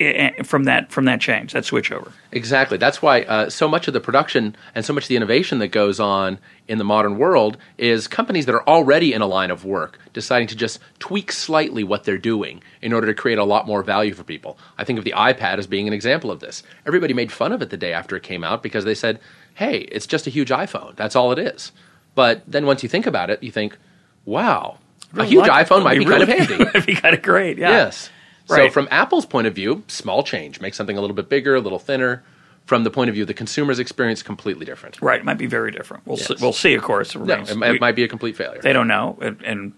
[0.00, 2.12] eh, from that from that change, that switchover.
[2.32, 2.78] Exactly.
[2.78, 5.68] That's why uh, so much of the production and so much of the innovation that
[5.68, 9.64] goes on in the modern world is companies that are already in a line of
[9.64, 13.66] work deciding to just tweak slightly what they're doing in order to create a lot
[13.66, 14.56] more value for people.
[14.78, 16.62] I think of the iPad as being an example of this.
[16.86, 19.20] Everybody made fun of it the day after it came out because they said,
[19.54, 20.94] hey, it's just a huge iPhone.
[20.96, 21.72] That's all it is.
[22.14, 23.76] But then once you think about it, you think,
[24.24, 24.78] wow,
[25.16, 26.64] a huge Like- iPhone might be kind of really- handy.
[26.72, 27.58] might be kind of great.
[27.58, 27.70] Yeah.
[27.70, 28.10] Yes.
[28.46, 31.60] So from Apple's point of view, small change, make something a little bit bigger, a
[31.60, 32.22] little thinner.
[32.66, 35.00] From the point of view of the consumer's experience, completely different.
[35.02, 35.20] Right.
[35.20, 36.06] It might be very different.
[36.06, 36.72] We'll see, we'll see.
[36.74, 37.14] Of course.
[37.14, 38.60] It No, it, might- we- might be a complete failure.
[38.62, 39.72] they don't know, and, and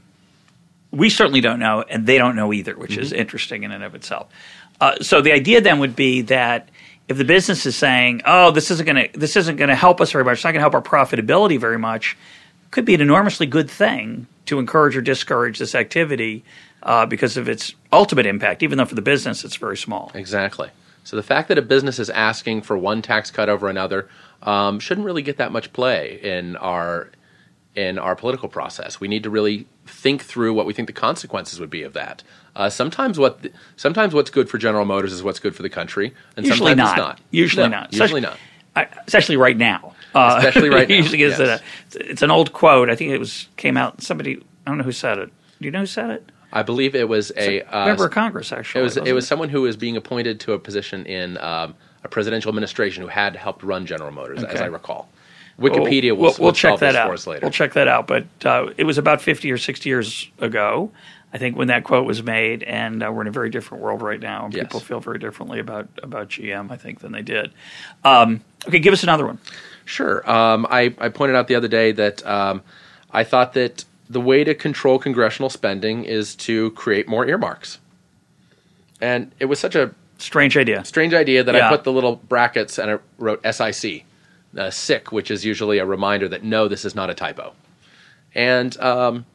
[0.93, 3.21] we certainly don't know, and they don't know either, which is Mm-hmm.
[3.21, 4.29] interesting in and of itself.
[4.81, 6.69] Uh, so the idea then would be that
[7.09, 10.01] if the business is saying, "Oh, this isn't going to this isn't going to help
[10.01, 10.39] us very much.
[10.39, 12.17] It's not going to help our profitability very much,"
[12.71, 16.45] could be an enormously good thing to encourage or discourage this activity
[16.83, 20.11] uh, because of its ultimate impact, even though for the business it's very small.
[20.15, 20.71] Exactly.
[21.05, 24.09] So the fact that a business is asking for one tax cut over another
[24.43, 27.11] um, shouldn't really get that much play in our
[27.77, 28.99] in our political process.
[28.99, 32.23] We need to really think through what we think the consequences would be of that.
[32.57, 35.69] Uh, sometimes what th- sometimes what's good for General Motors is what's good for the
[35.69, 36.91] country, and Usually sometimes not.
[36.91, 37.21] it's not.
[37.31, 37.93] Usually No, not.
[37.93, 38.39] Usually Such- not.
[38.75, 39.95] I, especially right now.
[40.15, 41.61] Uh, Especially right now, usually is yes.
[41.95, 42.91] a, it's an old quote.
[42.91, 44.03] I think it was came out.
[44.03, 44.37] Somebody
[44.67, 45.31] I don't know who said it.
[45.61, 46.33] Do you know who said it?
[46.53, 48.53] I believe it was a uh, member of Congress.
[48.53, 51.75] Actually, It was it was someone who was being appointed to a position in um,
[52.05, 55.09] a presidential administration who had helped run General Motors, as I recall.
[55.59, 57.27] Wikipedia will, we'll, we'll will check that out.
[57.27, 57.41] later.
[57.45, 58.07] We'll check that out.
[58.07, 60.91] But uh, it was about fifty or sixty years ago.
[61.33, 64.01] I think when that quote was made, and uh, we're in a very different world
[64.01, 64.65] right now, and Yes.
[64.65, 66.71] people feel very differently about about GM.
[66.71, 67.53] I think than they did.
[68.05, 69.39] Um, okay, give us another one.
[69.85, 70.29] Sure.
[70.31, 72.63] Um, I, I pointed out the other day that um,
[73.13, 77.79] I thought that the way to control congressional spending is to create more earmarks.
[79.01, 80.85] And it was such a Strange idea.
[80.85, 81.67] strange idea that Yeah.
[81.69, 84.05] I put the little brackets and I wrote SIC,
[84.57, 87.55] uh, sick, which is usually a reminder that no, this is not a typo.
[88.35, 89.27] And um,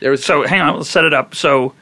[0.00, 1.34] there was So hang on, let's set it up.
[1.34, 1.74] So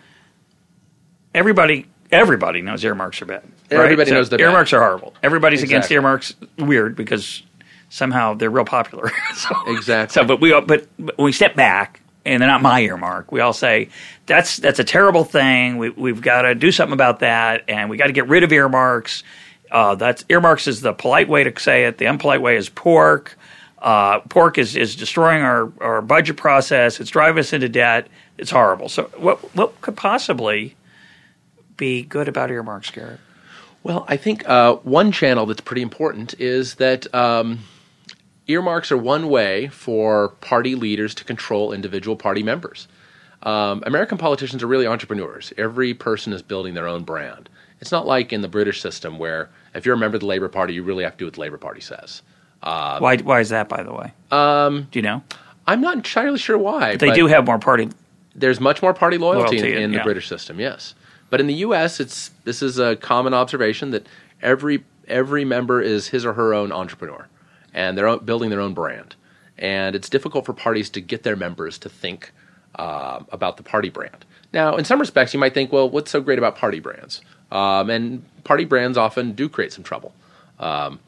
[1.34, 3.42] everybody everybody knows earmarks are bad.
[3.70, 3.80] right?
[3.80, 4.40] Everybody So knows bad.
[4.40, 5.14] earmarks are horrible.
[5.22, 6.34] Everybody's against earmarks.
[6.58, 7.42] Weird because
[7.88, 9.10] somehow they're real popular.
[9.34, 10.12] so, Exactly.
[10.14, 13.30] So, but we all- but, but when we step back and they're not my earmark,
[13.32, 13.88] we all say
[14.26, 15.78] that's that's a terrible thing.
[15.78, 18.52] We, we've got to do something about that, and we got to get rid of
[18.52, 19.22] earmarks.
[19.70, 21.98] Uh, that's earmarks is the polite way to say it.
[21.98, 23.36] The unpolite way is pork.
[23.78, 26.98] Uh, pork is, is destroying our, our budget process.
[27.00, 28.08] It's driving us into debt.
[28.38, 28.88] It's horrible.
[28.88, 30.76] So, what what could possibly
[31.76, 33.20] be good about earmarks, Garrett?
[33.82, 37.60] Well, I think uh, one channel that's pretty important is that um,
[38.48, 42.88] earmarks are one way for party leaders to control individual party members.
[43.42, 45.52] Um, American politicians are really entrepreneurs.
[45.56, 47.48] Every person is building their own brand.
[47.80, 50.48] It's not like in the British system where if you're a member of the Labour
[50.48, 52.22] Party, you really have to do what the Labour Party says.
[52.62, 53.68] why why is that?
[53.68, 55.22] By the way, um, do you know?
[55.66, 56.96] I'm not entirely sure why.
[56.96, 57.88] They but do have more party.
[58.34, 60.04] there's much more party loyalty, Loyalty, in, in the yeah.
[60.04, 60.94] British system, yes.
[61.28, 64.06] But in the U.S., it's this is a common observation that
[64.42, 67.26] every every member is his or her own entrepreneur,
[67.74, 69.16] and they're building their own brand.
[69.58, 72.32] And it's difficult for parties to get their members to think
[72.76, 74.24] uh, about the party brand.
[74.52, 77.22] Now, in some respects, you might think, well, what's so great about party brands?
[77.50, 80.12] Um, and party brands often do create some trouble.
[80.58, 80.98] Um,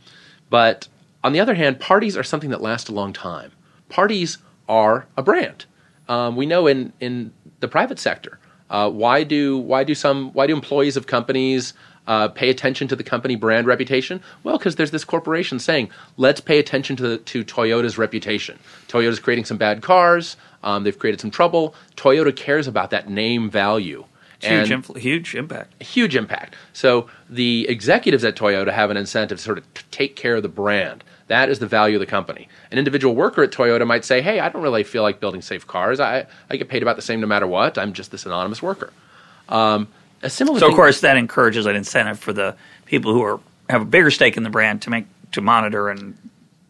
[0.51, 0.89] but
[1.25, 3.53] on the other hand, parties are something that last a long time.
[3.89, 5.65] Parties are a brand.
[6.09, 8.39] Um, we know in, in the private sector,
[8.71, 11.73] uh, why do why do some why do employees of companies
[12.07, 14.21] uh, pay attention to the company brand reputation?
[14.43, 18.59] Well, because there's this corporation saying, let's pay attention to to Toyota's reputation.
[18.89, 20.37] Toyota's creating some bad cars.
[20.63, 21.75] Um, they've created some trouble.
[21.97, 24.05] Toyota cares about that name value.
[24.41, 25.83] Huge, And- influ- huge impact.
[25.83, 26.55] huge impact.
[26.73, 30.43] So the executives at Toyota have an incentive to sort of t- take care of
[30.43, 31.03] the brand.
[31.27, 32.49] That is the value of the company.
[32.71, 35.67] An individual worker at Toyota might say, "Hey, I don't really feel like building safe
[35.67, 35.99] cars.
[36.01, 37.77] I, I get paid about the same no matter what.
[37.77, 38.93] I'm just this anonymous worker."
[39.49, 39.89] Um,
[40.23, 42.55] A similar So thing, of course that encourages an incentive for the
[42.87, 46.17] people who are have a bigger stake in the brand to make to monitor and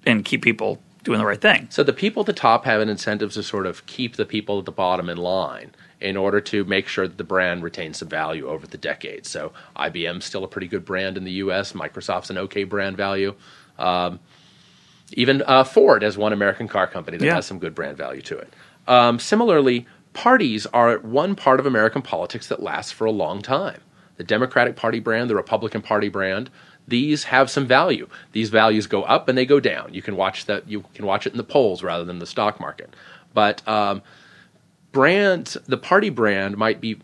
[0.06, 1.68] and keep people doing the right thing.
[1.70, 4.58] So the people at the top have an incentive to sort of keep the people
[4.58, 8.08] at the bottom in line in order to make sure that the brand retains some
[8.08, 9.28] value over the decades.
[9.28, 11.72] So IBM's still a pretty good brand in the U.S.
[11.72, 13.34] Microsoft's an okay brand value.
[13.78, 14.20] Um,
[15.12, 17.34] even uh, Ford has one American car company that Yeah.
[17.36, 18.52] has some good brand value to it.
[18.86, 23.80] Um, similarly, parties are one part of American politics that lasts for a long time.
[24.16, 26.50] The Democratic Party brand, the Republican Party brand,
[26.86, 28.08] these have some value.
[28.32, 29.92] These values go up and they go down.
[29.94, 30.68] You can watch that.
[30.68, 32.94] You can watch it in the polls rather than the stock market.
[33.34, 34.02] But um,
[34.92, 36.98] brand, the party brand might be,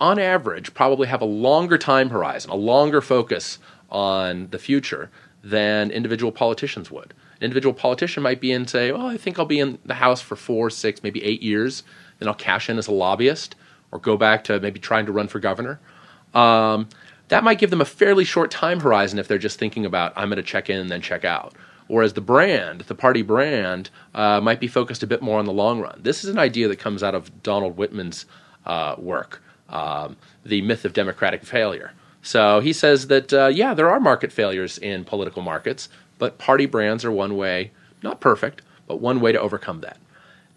[0.00, 3.58] on average, probably have a longer time horizon, a longer focus
[3.90, 5.10] on the future
[5.44, 7.14] than individual politicians would.
[7.36, 10.20] An individual politician might be in, say, oh, I think I'll be in the House
[10.20, 11.82] for four, six, maybe eight years.
[12.18, 13.56] Then I'll cash in as a lobbyist
[13.90, 15.80] or go back to maybe trying to run for governor.
[16.34, 16.88] Um,
[17.28, 20.28] that might give them a fairly short time horizon if they're just thinking about, I'm
[20.28, 21.54] going to check in and then check out.
[21.88, 25.52] Whereas the brand, the party brand, uh, might be focused a bit more on the
[25.52, 26.00] long run.
[26.02, 28.26] This is an idea that comes out of Donald Wittman's
[28.64, 31.92] uh, work, um, The Myth of Democratic Failure.
[32.22, 36.66] So he says that, uh, yeah, there are market failures in political markets, but party
[36.66, 39.98] brands are one way, not perfect, but one way to overcome that.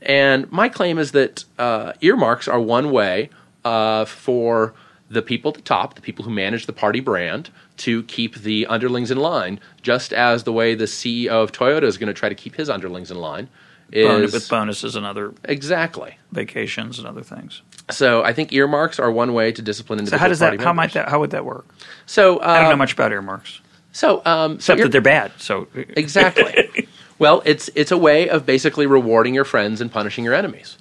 [0.02, 3.32] And my claim is that uh, earmarks are one way
[3.64, 4.76] uh, for
[5.10, 8.66] the people at the top, the people who manage the party brand, to keep the
[8.68, 12.30] underlings in line, just as the way the CEO of Toyota is going to try
[12.30, 13.50] to keep his underlings in line.
[13.92, 16.18] Is with bonuses and other exactly.
[16.32, 17.62] vacations and other things.
[17.92, 20.60] So I think earmarks are one way to discipline So how does that?
[20.60, 21.08] How might that?
[21.08, 21.68] How would that work?
[22.08, 25.34] So I don't know um, much about earmarks So um, except ear- that they're bad.
[25.38, 26.88] So Exactly.
[27.20, 30.80] well, it's it's a way of basically rewarding your friends and punishing your enemies.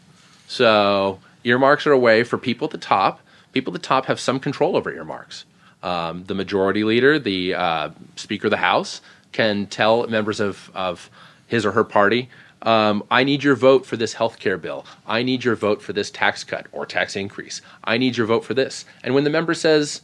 [0.49, 3.21] So earmarks are a way for people at the top.
[3.55, 5.45] People at the top have some control over earmarks.
[5.83, 9.01] Um, the majority leader, the uh, Speaker of the House,
[9.33, 11.09] can tell members of, of
[11.47, 12.29] his or her party,
[12.63, 14.87] um, I need your vote for this health care bill.
[15.07, 17.61] I need your vote for this tax cut or tax increase.
[17.85, 18.87] I need your vote for this.
[19.03, 20.01] And when the member says,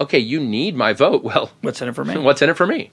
[0.00, 2.16] okay, you need my vote, well, what's in it for me?
[2.16, 2.90] What's in it for me?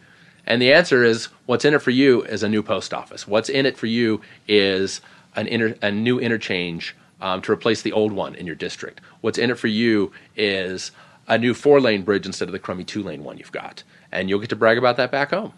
[0.47, 3.27] And the answer is what's in it for you is a new post office.
[3.27, 5.01] What's in it for you is
[5.35, 9.01] an inter, a new interchange um, to replace the old one in your district.
[9.21, 10.91] What's in it for you is
[11.27, 13.81] a new four lane bridge instead of the crummy two lane one you've got.
[14.11, 15.53] And you'll get to brag about that back home.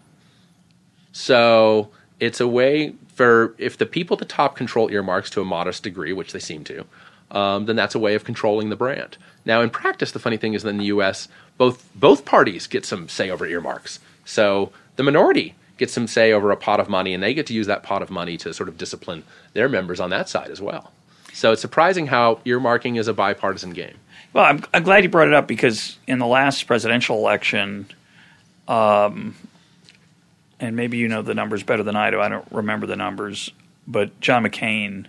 [1.12, 5.44] So it's a way for, if the people at the top control earmarks to a
[5.44, 6.86] modest degree, which they seem to,
[7.30, 9.18] um, then that's a way of controlling the brand.
[9.44, 11.28] Now, in practice, the funny thing is that in the U.S.,
[11.58, 14.00] both both parties get some say over earmarks.
[14.24, 17.54] So the minority gets some say over a pot of money, and they get to
[17.54, 20.62] use that pot of money to sort of discipline their members on that side as
[20.62, 20.92] well.
[21.38, 23.94] So it's surprising how earmarking is a bipartisan game.
[24.32, 27.86] Well, I'm, I'm glad you brought it up because in the last presidential election,
[28.66, 29.36] um,
[30.58, 32.20] and maybe you know the numbers better than I do.
[32.20, 33.52] I don't remember the numbers,
[33.86, 35.06] but John McCain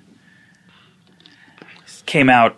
[2.05, 2.57] came out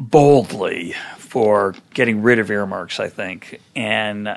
[0.00, 2.98] boldly for getting rid of earmarks.
[2.98, 4.36] I think, and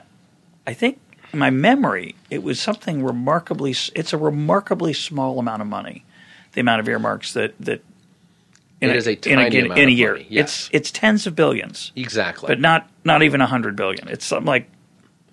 [0.67, 0.99] I think
[1.31, 3.71] in my memory, it was something remarkably.
[3.95, 6.05] It's a remarkably small amount of money,
[6.51, 7.81] the amount of earmarks that that.
[8.83, 10.11] In It is a in tiny in amount in a of year.
[10.13, 10.69] money, yes.
[10.73, 12.47] It's it's tens of billions Exactly.
[12.47, 14.07] but not not even a hundred billion.
[14.07, 14.69] It's something like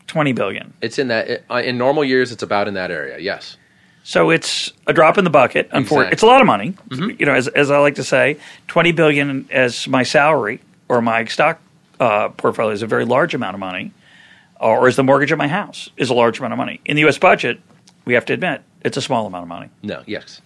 [0.07, 0.73] twenty billion.
[0.81, 3.19] it's in that uh, in normal years, it's about in that area.
[3.19, 3.57] Yes.
[4.03, 5.69] So it's a drop in the bucket.
[5.73, 6.07] Exactly.
[6.13, 6.75] It's a lot of money.
[6.91, 11.25] You know, as as I like to say, twenty billion as my salary or my
[11.27, 11.61] stock
[12.01, 13.93] uh, portfolio is a very large amount of money,
[14.59, 16.81] or as the mortgage of my house is a large amount of money.
[16.87, 17.19] In the U.S.
[17.19, 17.61] budget,
[18.07, 19.69] we have to admit it's a small amount of money.
[19.83, 20.03] No.
[20.07, 20.41] Yes.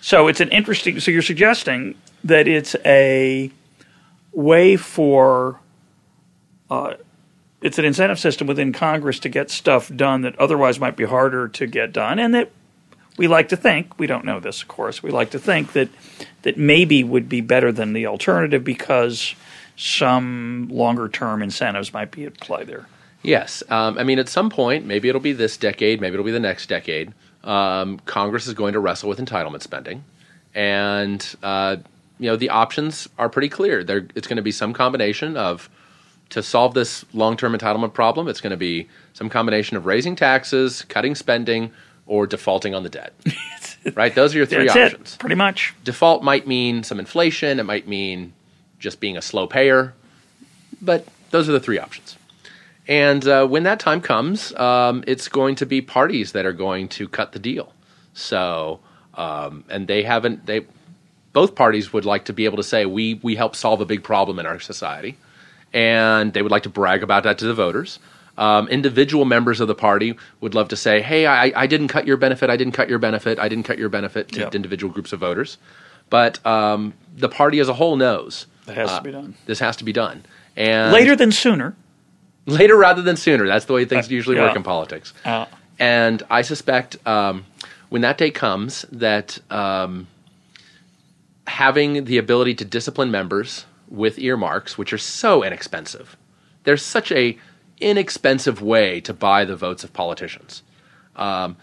[0.00, 0.98] So it's an interesting.
[1.00, 1.94] So you're suggesting
[2.26, 3.50] that it's a
[4.32, 5.60] way for.
[6.70, 6.94] Uh,
[7.62, 11.48] it's an incentive system within Congress to get stuff done that otherwise might be harder
[11.48, 12.50] to get done, and that
[13.16, 15.02] we like to think we don't know this, of course.
[15.02, 15.88] We like to think that
[16.42, 19.34] that maybe would be better than the alternative because
[19.76, 22.86] some longer term incentives might be at play there.
[23.22, 23.62] Yes.
[23.68, 26.40] Um, I mean, at some point, maybe it'll be this decade, maybe it'll be the
[26.40, 27.12] next decade.
[27.42, 30.04] Um, Congress is going to wrestle with entitlement spending,
[30.54, 31.76] and uh,
[32.18, 33.84] you know the options are pretty clear.
[33.84, 35.68] There, it's going to be some combination of
[36.30, 38.28] to solve this long-term entitlement problem.
[38.28, 41.70] It's going to be some combination of raising taxes, cutting spending,
[42.06, 43.12] or defaulting on the debt.
[43.94, 44.14] right?
[44.14, 45.74] Those are your three That's options it, pretty much.
[45.84, 47.60] default might mean some inflation.
[47.60, 48.32] It might mean
[48.78, 49.94] just being a slow payer.
[50.80, 52.16] But those are the three options.
[52.88, 56.88] And uh, when that time comes, um, it's going to be parties that are going
[56.90, 57.72] to cut the deal.
[58.14, 58.80] So,
[59.14, 60.46] um, and they haven't.
[60.46, 60.66] They
[61.36, 64.02] both parties would like to be able to say we we help solve a big
[64.02, 65.18] problem in our society,
[65.70, 67.98] and they would like to brag about that to the voters.
[68.38, 72.06] Um, individual members of the party would love to say, "Hey, I, I, didn't cut
[72.06, 72.48] your benefit.
[72.48, 73.38] I didn't cut your benefit.
[73.38, 74.54] I didn't cut your benefit" to Yep.
[74.54, 75.58] individual groups of voters.
[76.08, 79.34] But um, the party as a whole knows That has uh, to be done.
[79.44, 80.24] This has to be done,
[80.56, 81.76] and Later than sooner.
[82.46, 83.46] later rather than sooner.
[83.46, 84.46] That's the way things usually yeah.
[84.46, 85.12] work in politics.
[85.22, 85.44] Uh,
[85.78, 87.44] And I suspect um,
[87.90, 90.06] when that day comes, that um,
[91.46, 96.16] having the ability to discipline members with earmarks, which are so inexpensive,
[96.64, 97.38] there's such a
[97.80, 100.62] inexpensive way to buy the votes of politicians.
[101.14, 101.56] Um,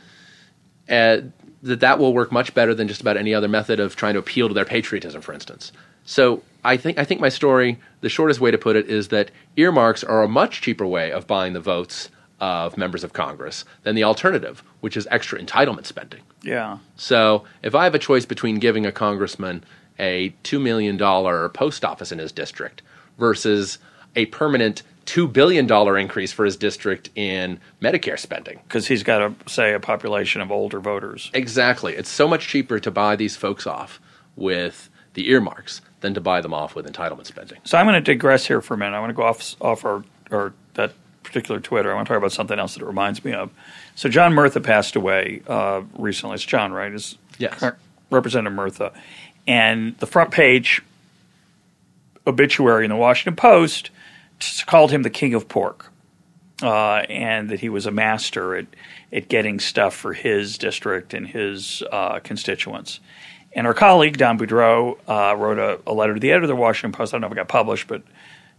[0.87, 4.13] and that that will work much better than just about any other method of trying
[4.13, 5.71] to appeal to their patriotism, for instance.
[6.05, 9.31] So I think I think my story, the shortest way to put it, is that
[9.55, 13.95] earmarks are a much cheaper way of buying the votes of members of Congress than
[13.95, 16.21] the alternative, which is extra entitlement spending.
[16.43, 16.77] Yeah.
[16.95, 19.63] So if I have a choice between giving a congressman
[19.99, 20.97] a $2 million
[21.49, 22.81] post office in his district
[23.17, 23.77] versus
[24.15, 29.33] a permanent $2 billion increase for his district in Medicare spending, Because he's got, a,
[29.49, 31.29] say, a population of older voters.
[31.33, 31.93] exactly.
[31.93, 33.99] It's so much cheaper to buy these folks off
[34.35, 37.59] with the earmarks than to buy them off with entitlement spending.
[37.65, 38.95] So I'm going to digress here for a minute.
[38.95, 40.93] I want to go off off our, our that
[41.33, 41.91] particular Twitter.
[41.91, 43.49] I want to talk about something else that it reminds me of.
[43.95, 46.35] So John Murtha passed away uh, recently.
[46.35, 46.93] It's John, right?
[46.93, 47.63] Is Yes.
[48.11, 48.93] Representative Murtha,
[49.47, 50.83] and the front page
[52.27, 53.89] obituary in the Washington Post
[54.67, 55.91] called him the king of pork,
[56.61, 58.67] uh, and that he was a master at
[59.11, 62.99] at getting stuff for his district and his uh, constituents.
[63.55, 66.55] And our colleague Don Boudreaux uh, wrote a, a letter to the editor of the
[66.55, 67.13] Washington Post.
[67.13, 68.01] I don't know if it got published, but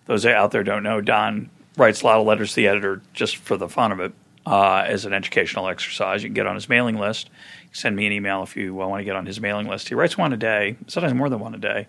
[0.07, 1.01] those out there don't know.
[1.01, 4.13] Don writes a lot of letters to the editor just for the fun of it,
[4.47, 6.23] uh, as an educational exercise.
[6.23, 7.31] You can get on his mailing list.
[7.73, 9.89] Send me an email if you uh, want to get on his mailing list.
[9.89, 11.87] He writes one a day, sometimes more than one a day.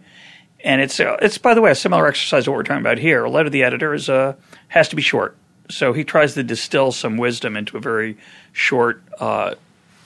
[0.63, 2.97] And it's uh, it's by the way a similar exercise to what we're talking about
[2.97, 3.23] here.
[3.23, 4.33] A letter to the editor is uh,
[4.69, 5.35] has to be short,
[5.69, 8.17] so he tries to distill some wisdom into a very
[8.51, 9.53] short uh,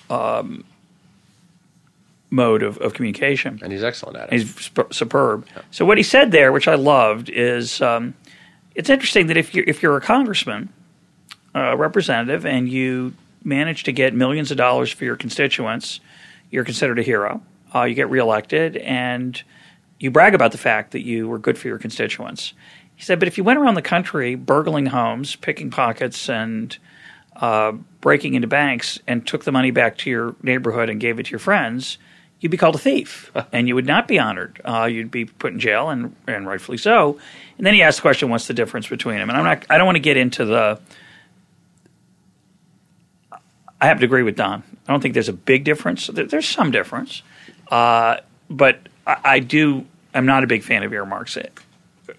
[0.10, 0.66] um,
[2.30, 3.60] mode of, of communication.
[3.64, 4.34] And he's excellent at it.
[4.34, 5.48] He's sp- superb.
[5.72, 8.16] So what he said there, which I loved, is um,
[8.80, 10.70] it's interesting that if you're if you're a congressman,
[11.54, 13.14] a representative, and you
[13.44, 16.00] manage to get millions of dollars for your constituents,
[16.50, 17.42] you're considered a hero.
[17.76, 19.44] Uh, you get reelected, and
[20.00, 22.54] you brag about the fact that you were good for your constituents.
[22.96, 26.78] He said, but if you went around the country burgling homes, picking pockets, and
[27.36, 31.24] uh, breaking into banks, and took the money back to your neighborhood and gave it
[31.24, 31.98] to your friends,
[32.40, 34.62] you'd be called a thief, and you would not be honored.
[34.64, 37.20] Uh, you'd be put in jail, and and rightfully so.
[37.58, 39.66] And then he asked the question, "What's the difference between them?" And I'm not.
[39.70, 40.80] I don't want to get into the.
[43.82, 44.64] I have to agree with Don.
[44.88, 46.08] I don't think there's a big difference.
[46.08, 47.22] There's some difference,
[47.70, 48.18] uh,
[48.50, 49.86] but I, I do.
[50.14, 51.38] I'm not a big fan of earmarks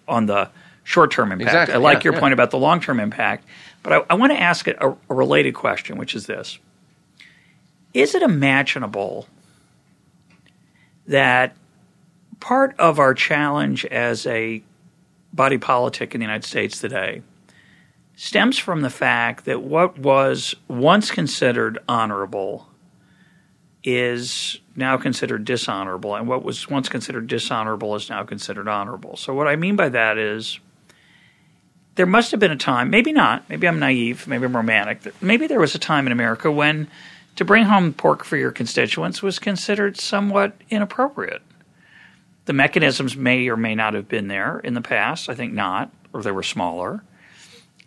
[0.07, 0.49] on the
[0.85, 1.49] short-term impact.
[1.49, 2.21] Exactly, I like yeah, your yeah.
[2.21, 3.45] point about the long-term impact,
[3.83, 6.59] but I, I want to ask a, a related question, which is this:
[7.93, 9.27] Is it imaginable
[11.11, 11.57] that
[12.39, 14.63] part of our challenge as a
[15.33, 17.23] body politic in the United States today
[18.15, 22.69] stems from the fact that what was once considered honorable
[23.83, 29.17] is now considered dishonorable, and what was once considered dishonorable is now considered honorable.
[29.17, 30.61] So, what I mean by that is
[31.97, 35.49] there must have been a time, maybe not, maybe I'm naive, maybe I'm romantic, maybe
[35.49, 36.89] there was a time in America when
[37.37, 41.43] to bring home pork for your constituents was considered somewhat inappropriate.
[42.45, 45.29] The mechanisms may or may not have been there in the past.
[45.29, 47.03] I think not, or they were smaller.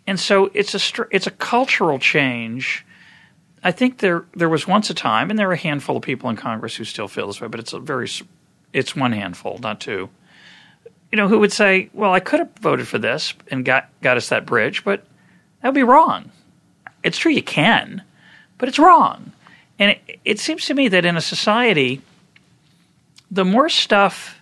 [0.06, 2.84] And so it's a it's a cultural change.
[3.62, 6.28] I think there there was once a time, and there are a handful of people
[6.30, 8.08] in Congress who still feel this way, but it's a very
[8.72, 10.10] it's one handful, not two.
[11.10, 14.16] You know, who would say, "Well, I could have voted for this and got got
[14.16, 15.06] us that bridge, but
[15.62, 16.30] that would be wrong."
[17.02, 18.02] It's true you can,
[18.58, 19.32] but it's wrong.
[19.78, 22.00] And it, it seems to me that in a society,
[23.30, 24.40] the more stuff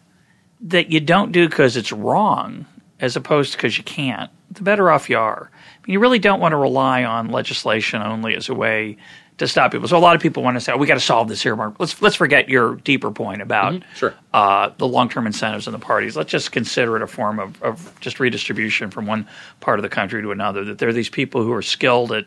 [0.61, 2.67] that you don't do because it's wrong,
[3.01, 5.51] as opposed to because you can't, the better off you are.
[5.53, 8.97] I mean, you really don't want to rely on legislation only as a way
[9.39, 9.89] to stop people.
[9.89, 11.57] So a lot of people want to say, oh, "We got to solve this here."
[11.57, 11.75] Mark.
[11.81, 14.15] Let's let's forget your deeper point about Sure.
[14.35, 16.17] uh, the long term incentives in the parties.
[16.17, 19.27] Let's just consider it a form of, of just redistribution from one
[19.61, 20.65] part of the country to another.
[20.65, 22.27] That there are these people who are skilled at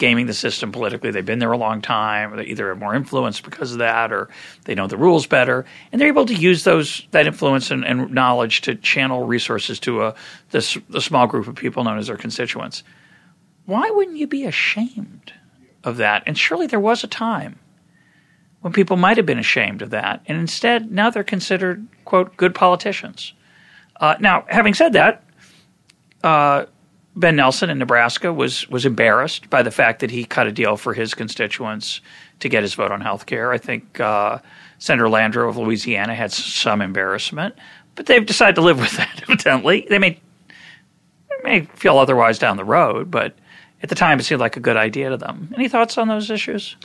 [0.00, 1.12] gaming the system politically.
[1.12, 2.34] They've been there a long time.
[2.34, 4.28] They either have more influence because of that, or
[4.64, 8.10] they know the rules better, and they're able to use those that influence and, and
[8.10, 10.14] knowledge to channel resources to a
[10.50, 12.82] this the small group of people known as their constituents.
[13.66, 15.32] Why wouldn't you be ashamed
[15.84, 16.24] of that?
[16.26, 17.60] And surely there was a time
[18.62, 22.54] when people might have been ashamed of that, and instead now they're considered quote good
[22.54, 23.34] politicians.
[24.00, 25.22] Uh, now, having said that,
[26.24, 26.64] uh,
[27.16, 30.76] Ben Nelson in Nebraska was was embarrassed by the fact that he cut a deal
[30.76, 32.00] for his constituents
[32.38, 33.52] to get his vote on health care.
[33.52, 34.38] I think uh,
[34.78, 37.54] Senator Landrieu of Louisiana had some embarrassment,
[37.96, 39.22] but they've decided to live with that.
[39.28, 40.20] Evidently, they may
[41.28, 43.34] they may feel otherwise down the road, but
[43.82, 45.52] at the time it seemed like a good idea to them.
[45.54, 46.76] Any thoughts on those issues?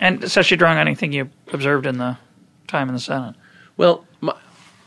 [0.00, 2.16] And especially drawing on anything you observed in the
[2.66, 3.34] time in the Senate.
[3.76, 4.06] Well,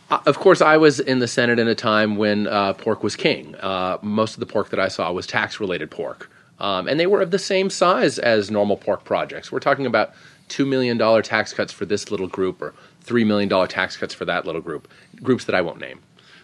[0.09, 3.55] of course, I was in the Senate in a time when uh, pork was king.
[3.55, 6.29] Uh, most of the pork that I saw was tax related pork.
[6.59, 9.51] Um, and they were of the same size as normal pork projects.
[9.51, 10.13] We're talking about
[10.49, 14.45] $2 million tax cuts for this little group or $3 million tax cuts for that
[14.45, 14.87] little group,
[15.21, 15.99] groups that I won't name.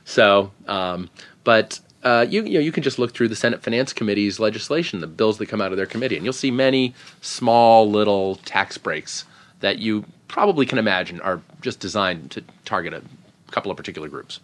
[0.06, 1.10] So, um,
[1.44, 5.00] but uh, you, you, know, you can just look through the Senate Finance Committee's legislation,
[5.00, 8.78] the bills that come out of their committee, and you'll see many small little tax
[8.78, 9.26] breaks
[9.60, 13.04] that you probably can imagine are just designed to target a
[13.52, 14.40] couple of particular groups.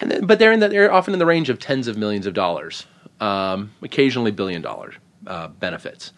[0.00, 2.26] And then, but they're in the, they're often in the range of tens of millions
[2.26, 2.86] of dollars,
[3.20, 4.94] um, occasionally billion dollar
[5.26, 6.12] uh, benefits.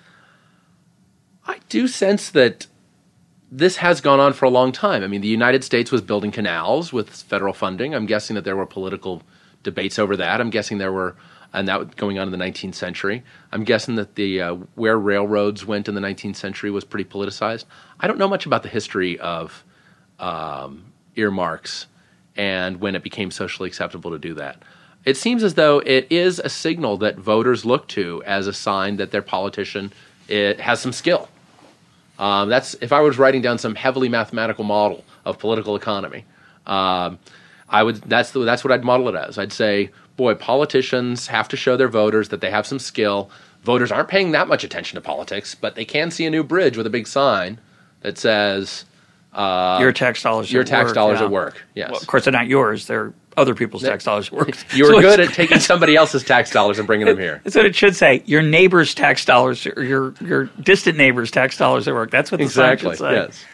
[1.46, 2.66] I do sense that
[3.50, 5.02] this has gone on for a long time.
[5.02, 7.94] I mean, the United States was building canals with federal funding.
[7.94, 9.22] I'm guessing that there were political
[9.62, 10.40] debates over that.
[10.40, 11.16] I'm guessing there were,
[11.52, 13.22] and that was going on in the 19th century.
[13.50, 17.64] I'm guessing that the uh, where railroads went in the 19th century was pretty politicized.
[18.00, 19.64] I don't know much about the history of
[20.18, 21.86] um, earmarks
[22.36, 24.62] and when it became socially acceptable to do that.
[25.04, 28.96] It seems as though it is a signal that voters look to as a sign
[28.96, 29.92] that their politician
[30.28, 31.28] it has some skill.
[32.18, 36.24] Um, that's if I was writing down some heavily mathematical model of political economy.
[36.66, 37.18] Um,
[37.68, 39.38] I would that's the, that's what I'd model it as.
[39.38, 43.30] I'd say, boy, politicians have to show their voters that they have some skill.
[43.64, 46.76] Voters aren't paying that much attention to politics, but they can see a new bridge
[46.76, 47.58] with a big sign
[48.00, 48.84] that says
[49.32, 50.52] uh, your tax dollars.
[50.52, 51.26] Your tax work, dollars yeah.
[51.26, 51.64] at work.
[51.74, 51.90] Yes.
[51.90, 52.86] Well, of course, they're not yours.
[52.86, 54.50] They're other people's tax dollars at work.
[54.74, 57.40] You're so good at taking somebody else's tax dollars and bringing them here.
[57.44, 58.22] That's what it should say.
[58.26, 62.10] Your neighbor's tax dollars, or your your distant neighbor's tax dollars at work.
[62.10, 62.96] That's what the exactly.
[62.96, 63.42] sign should say.
[63.42, 63.44] Yes.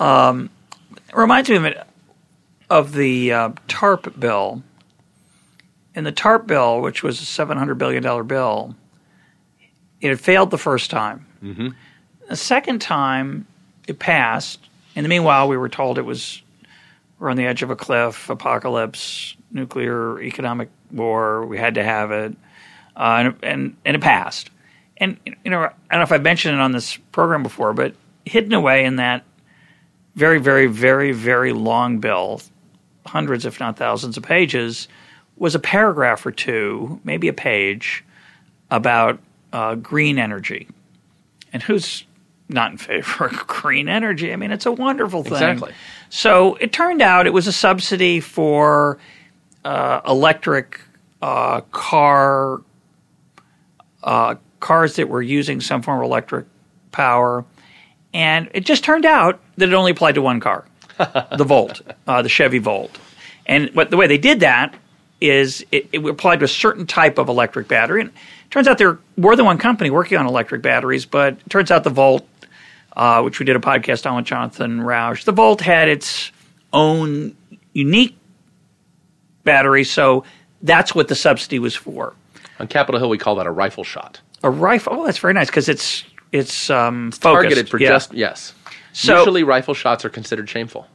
[0.00, 0.50] Um,
[1.12, 1.86] reminds me of, it,
[2.70, 4.62] of the uh, TARP bill.
[5.94, 8.76] In the TARP bill, which was a seven hundred billion dollar bill,
[10.00, 11.26] it had failed the first time.
[11.42, 11.68] Mm-hmm.
[12.28, 13.46] The second time,
[13.88, 14.67] it passed
[14.98, 16.42] in the meanwhile, we were told it was
[17.20, 21.46] we're on the edge of a cliff, apocalypse, nuclear economic war.
[21.46, 22.36] We had to have it,
[22.96, 24.50] uh, and, and and it passed.
[24.96, 27.94] And you know, I don't know if I've mentioned it on this program before, but
[28.24, 29.22] hidden away in that
[30.16, 32.42] very, very, very, very long bill,
[33.06, 34.88] hundreds, if not thousands of pages,
[35.36, 38.04] was a paragraph or two, maybe a page,
[38.72, 39.20] about
[39.52, 40.66] uh, green energy.
[41.52, 42.02] And who's
[42.48, 44.32] not in favor of green energy.
[44.32, 45.34] I mean, it's a wonderful thing.
[45.34, 45.72] Exactly.
[46.10, 48.98] So it turned out it was a subsidy for
[49.64, 50.80] uh, electric
[51.20, 52.60] uh, car
[54.02, 56.46] uh, cars that were using some form of electric
[56.92, 57.44] power,
[58.14, 60.64] and it just turned out that it only applied to one car,
[61.36, 62.96] the Volt, uh, the Chevy Volt.
[63.46, 64.74] And what, the way they did that
[65.20, 68.02] is it, it applied to a certain type of electric battery.
[68.02, 71.34] And it turns out there are more than one company working on electric batteries, but
[71.34, 72.26] it turns out the Volt
[72.98, 75.24] uh, which we did a podcast on with Jonathan Rauch.
[75.24, 76.32] The Volt had its
[76.72, 77.36] own
[77.72, 78.16] unique
[79.44, 80.24] battery, so
[80.62, 82.14] that's what the subsidy was for.
[82.58, 84.20] On Capitol Hill, we call that a rifle shot.
[84.42, 84.94] A rifle.
[85.00, 87.22] Oh, that's very nice because it's it's um, focused.
[87.22, 87.88] targeted for yeah.
[87.88, 88.52] just yes.
[88.92, 90.86] So- Usually, rifle shots are considered shameful.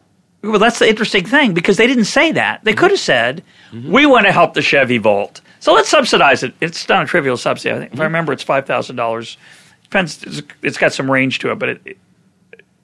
[0.43, 2.65] Well, that's the interesting thing because they didn't say that.
[2.65, 6.53] They could have said, "We want to help the Chevy Volt, so let's subsidize it."
[6.59, 7.73] It's not a trivial subsidy.
[7.73, 9.37] I think, if I remember, it's five thousand dollars.
[9.95, 11.97] It's- It's got some range to it, but it, it,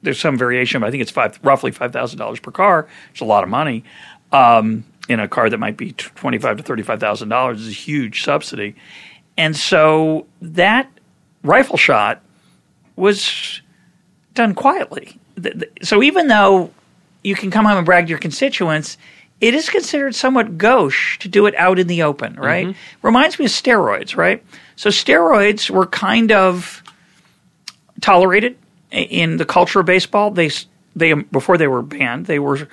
[0.01, 0.81] there's some variation.
[0.81, 2.87] But I think it's five, roughly five thousand dollars per car.
[3.11, 3.83] It's a lot of money
[4.31, 7.61] um, in a car that might be twenty five to thirty five thousand dollars.
[7.61, 8.75] Is a huge subsidy,
[9.37, 10.89] and so that
[11.43, 12.21] rifle shot
[12.95, 13.61] was
[14.33, 15.17] done quietly.
[15.81, 16.71] So even though
[17.23, 18.97] you can come home and brag to your constituents,
[19.41, 22.67] it is considered somewhat gauche to do it out in the open, right?
[23.01, 24.43] Reminds me of steroids, right?
[24.75, 26.83] So steroids were kind of
[28.01, 28.57] tolerated
[28.91, 30.31] in the culture of baseball.
[30.31, 30.49] They
[30.95, 32.67] they before they were banned, they were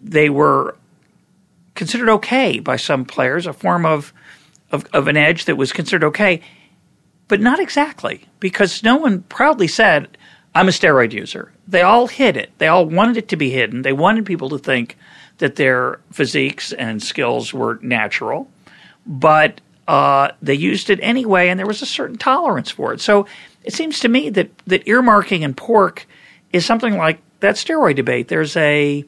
[0.00, 0.76] they were
[1.74, 4.12] considered okay by some players, a form of
[4.70, 6.40] of, of an edge that was considered okay
[7.26, 10.16] but not exactly because no one proudly said
[10.54, 11.52] i'm a steroid user.
[11.66, 12.52] They all hid it.
[12.58, 13.82] They all wanted it to be hidden.
[13.82, 14.98] They wanted people to think
[15.38, 18.48] that their physiques and skills were natural
[19.06, 23.26] but uh, they used it anyway and there was a certain tolerance for it so
[23.64, 26.06] it seems to me that, that earmarking and pork
[26.52, 29.04] is something like that steroid debate there's a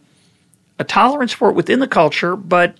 [0.79, 2.77] a tolerance for it within the culture but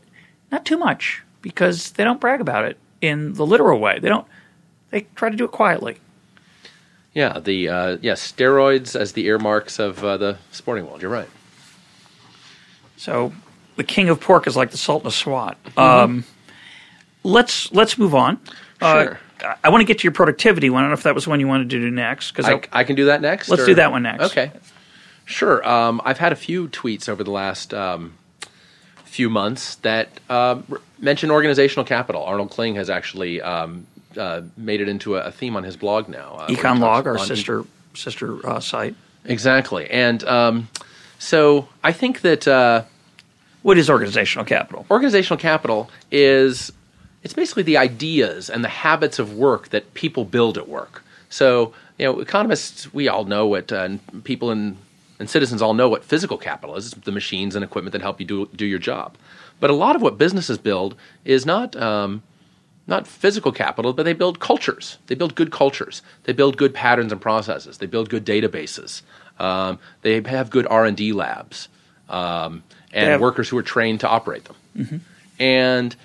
[0.51, 3.99] not too much because they don't brag about it in the literal way.
[3.99, 4.27] They don't.
[4.91, 5.99] They try to do it quietly.
[7.15, 11.03] Yeah, the uh, yeah steroids as the earmarks of uh, the sporting world.
[11.03, 11.29] You're right.
[12.97, 13.33] So
[13.77, 15.57] the king of pork is like the sultan of SWAT.
[15.65, 15.79] Mm-hmm.
[15.79, 16.25] Um,
[17.27, 18.41] let's let's move on.
[18.81, 19.21] Uh, sure.
[19.45, 20.81] Uh, I want to get to your productivity one.
[20.81, 22.31] I don't know if that was one you wanted to do next.
[22.31, 23.49] Because I, I, I, can do that next.
[23.49, 23.67] Let's or?
[23.67, 24.25] do that one next.
[24.25, 24.51] Okay.
[25.27, 25.67] Sure.
[25.69, 28.15] Um, I've had a few tweets over the last um,
[29.05, 30.61] few months that uh,
[30.99, 32.23] mention organizational capital.
[32.23, 36.09] Arnold Kling has actually um, uh, made it into a, a, theme on his blog
[36.09, 36.35] now.
[36.35, 37.65] Uh, EconLog, our sister e-
[37.95, 38.95] sister uh, site.
[39.25, 40.69] Exactly, and um,
[41.19, 42.85] so I think that uh,
[43.63, 44.87] what is organizational capital?
[44.91, 46.71] Organizational capital is
[47.27, 51.03] it's basically the ideas and the habits of work that people build at work.
[51.29, 54.77] So you know, economists we all know what uh, people in
[55.19, 56.93] and citizens all know what physical capital is.
[56.93, 59.17] It's the machines and equipment that help you do do your job.
[59.59, 62.23] But a lot of what businesses build is not um,
[62.87, 64.99] not physical capital, but they build cultures.
[65.09, 66.03] They build good cultures.
[66.25, 67.79] They build good patterns and processes.
[67.79, 69.03] They build good databases.
[69.41, 71.69] Um, they have good R and D labs
[72.09, 72.63] um,
[72.93, 74.57] and have- workers who are trained to operate them.
[74.79, 74.97] Mm-hmm.
[75.41, 75.97] And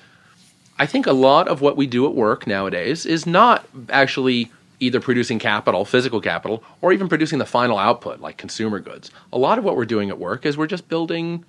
[0.82, 5.00] I think a lot of what we do at work nowadays is not actually either
[5.00, 9.12] producing capital, physical capital, or even producing the final output like consumer goods.
[9.32, 11.46] A lot of what we're doing at work is we're just building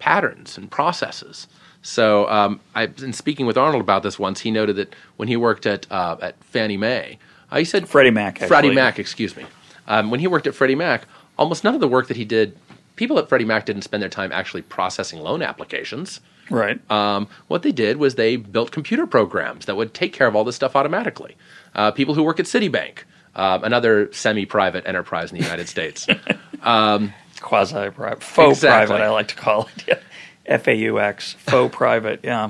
[0.00, 1.48] patterns and processes.
[1.80, 4.40] So um, I've been speaking with Arnold about this once.
[4.40, 7.18] He noted that when he worked at uh, at Fannie Mae,
[7.50, 8.34] uh, he said Freddie Mac.
[8.34, 8.48] Actually.
[8.48, 9.46] Freddie Mac, excuse me.
[9.86, 11.06] Um, when he worked at Freddie Mac,
[11.38, 12.54] almost none of the work that he did,
[12.96, 16.20] people at Freddie Mac didn't spend their time actually processing loan applications.
[16.50, 16.78] Right.
[16.90, 20.44] Um, what they did was they built computer programs that would take care of all
[20.44, 21.36] this stuff automatically.
[21.74, 22.98] Uh, people who work at Citibank,
[23.34, 26.06] uh, another semi-private enterprise in the United States.
[26.62, 28.96] Um, Quasi-private, faux exactly.
[28.96, 30.02] private, I like to call it.
[30.46, 32.48] F A U X, faux private, yeah.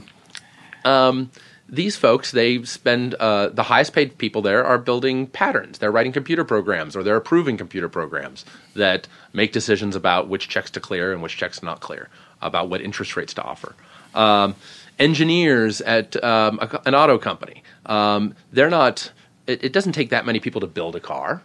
[0.84, 1.32] Um,
[1.68, 5.78] these folks, they spend uh, the highest paid people there are building patterns.
[5.78, 8.44] They're writing computer programs or they're approving computer programs
[8.76, 12.08] that make decisions about which checks to clear and which checks not clear,
[12.44, 13.74] about what interest rates to offer.
[14.14, 14.54] Um,
[14.98, 19.10] engineers at um, a, an auto company, um, they're not.
[19.46, 21.42] It, it, doesn't take that many people to build a car.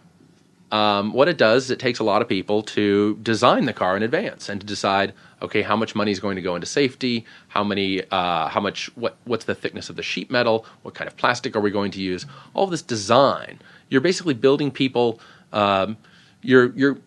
[0.72, 3.96] Um, what it does is it takes a lot of people to design the car
[3.96, 7.24] in advance and to decide okay, how much money is going to go into safety?
[7.48, 8.02] How many?
[8.10, 8.94] Uh, how much?
[8.96, 9.16] What?
[9.24, 10.64] What's the thickness of the sheet metal?
[10.82, 12.26] What kind of plastic are we going to use?
[12.54, 13.58] All this design.
[13.88, 15.20] You're basically building people.
[15.52, 15.96] Um,
[16.42, 16.98] you're you're.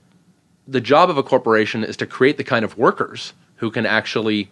[0.66, 3.34] The job of a corporation is to create the kind of workers
[3.64, 4.52] who can actually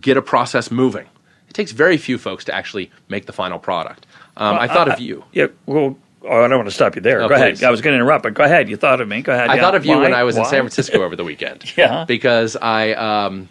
[0.00, 1.06] get a process moving.
[1.48, 4.06] It takes very few folks to actually make the final product.
[4.36, 5.24] Um, well, I thought of you.
[5.32, 5.48] Yeah.
[5.66, 5.96] Well,
[6.26, 7.20] Oh, I don't want to stop you there.
[7.20, 7.60] Oh, go please.
[7.60, 7.64] ahead.
[7.64, 8.70] I was going to interrupt, but go ahead.
[8.70, 9.20] You thought of me.
[9.20, 9.50] Go ahead.
[9.50, 9.60] I yeah.
[9.60, 10.04] thought of you Why?
[10.04, 10.44] when I was Why?
[10.44, 11.70] in San Francisco over the weekend.
[11.76, 12.06] yeah.
[12.06, 13.50] Because I um,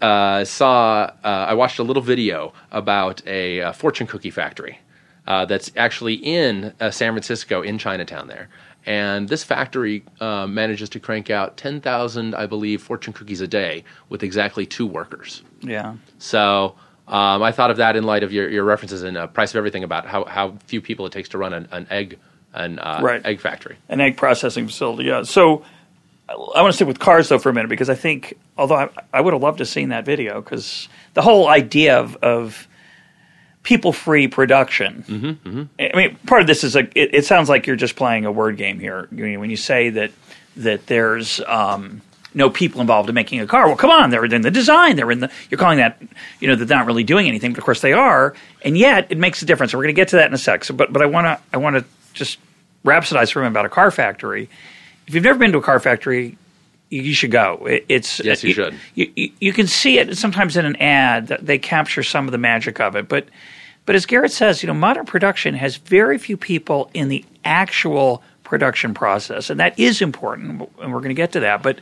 [0.00, 4.80] uh, saw, uh, I watched a little video about a, a fortune cookie factory
[5.28, 8.48] uh, that's actually in uh, San Francisco, in Chinatown there.
[8.86, 13.84] And this factory uh, manages to crank out 10,000, I believe, fortune cookies a day
[14.08, 15.42] with exactly two workers.
[15.60, 15.96] Yeah.
[16.18, 16.74] So
[17.06, 19.56] um, I thought of that in light of your, your references in uh, Price of
[19.56, 22.18] Everything about how, how few people it takes to run an, an egg
[22.52, 23.24] an uh, right.
[23.24, 25.04] egg factory, an egg processing facility.
[25.04, 25.22] Yeah.
[25.22, 25.64] So
[26.28, 28.88] I want to stick with cars though for a minute because I think, although I,
[29.12, 32.68] I would have loved to have seen that video because the whole idea of, of
[33.62, 35.04] people free production.
[35.06, 35.62] Mm-hmm, mm-hmm.
[35.78, 36.80] I mean, part of this is a.
[36.98, 40.12] It, it, sounds like you're just playing a word game here when you say that
[40.56, 41.40] that there's.
[41.46, 42.02] Um,
[42.32, 43.66] no people involved in making a car.
[43.66, 44.96] Well, come on, they're in the design.
[44.96, 45.30] They're in the.
[45.50, 46.00] You're calling that,
[46.38, 49.18] you know, they're not really doing anything, but of course they are, and yet it
[49.18, 49.72] makes a difference.
[49.72, 50.64] So we're going to get to that in a sec.
[50.64, 52.38] So, but but I want to I want to just
[52.84, 54.48] rhapsodize for him about a car factory.
[55.06, 56.38] If you've never been to a car factory,
[56.90, 57.66] you, should go.
[57.88, 58.74] It's yes, you, you should.
[58.94, 61.28] You, you, can see it sometimes in an ad.
[61.28, 63.26] That they capture some of the magic of it, but
[63.86, 68.22] but as Garett says, you know, modern production has very few people in the actual
[68.44, 71.62] production process, and that is important, and we're going to get to that.
[71.62, 71.78] But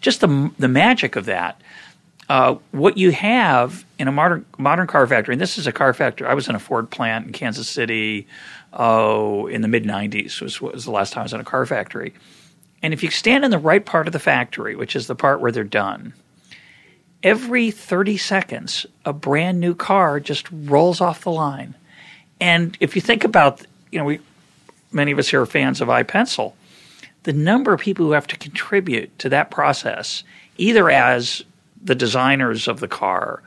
[0.00, 1.60] just the the magic of that.
[2.28, 5.92] Uh, what you have in a modern modern car factory, and this is a car
[5.92, 6.26] factory.
[6.26, 8.26] I was in a Ford plant in Kansas City
[8.72, 11.66] oh, in the mid 90s was, was the last time I was in a car
[11.66, 12.14] factory.
[12.82, 15.40] And if you stand in the right part of the factory, which is the part
[15.40, 16.14] where they're done,
[17.22, 21.74] every 30 seconds, a brand new car just rolls off the line.
[22.40, 24.20] And if you think about, you know, we,
[24.90, 26.56] many of us here are fans of I, Pencil,
[27.22, 30.24] the number of people who have to contribute to that process,
[30.58, 31.42] either as
[31.82, 33.42] the designers of the car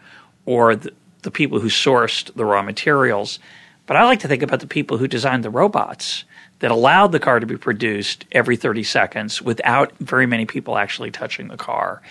[0.46, 3.40] or the, the people who sourced the raw materials–
[3.86, 6.24] but I like to think about the people who designed the robots
[6.60, 11.12] that allowed the car to be produced every 30 seconds without very many people actually
[11.12, 12.02] touching the car.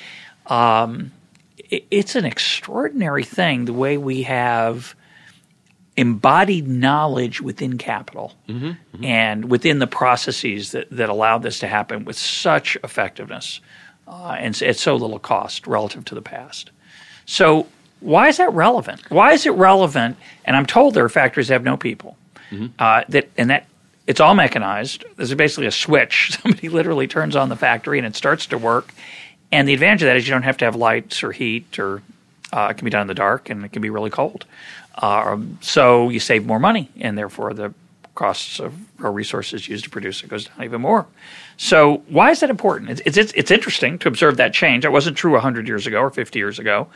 [0.46, 1.12] Um,
[1.70, 4.94] it, it's an extraordinary thing the way we have
[5.96, 8.34] embodied knowledge within capital
[9.04, 13.60] and within the processes that, that allowed this to happen with such effectiveness
[14.08, 16.70] uh, and at so little cost relative to the past.
[17.26, 17.68] So,
[18.00, 19.08] why is that relevant?
[19.10, 20.18] Why is it relevant?
[20.44, 22.16] And I'm told there are factories that have no people.
[22.78, 23.66] Uh, that and that
[24.06, 25.04] it's all mechanized.
[25.16, 26.38] There's basically a switch.
[26.42, 28.92] Somebody literally turns on the factory and it starts to work.
[29.50, 32.02] And the advantage of that is you don't have to have lights or heat, or
[32.52, 34.46] uh, it can be done in the dark and it can be really cold.
[34.96, 37.72] Uh, so you save more money, and therefore the
[38.14, 41.06] costs of or resources used to produce it goes down even more.
[41.56, 42.90] So why is that important?
[42.90, 44.82] It's it's, it's interesting to observe that change.
[44.82, 46.88] That wasn't true 100 years ago or 50 years ago.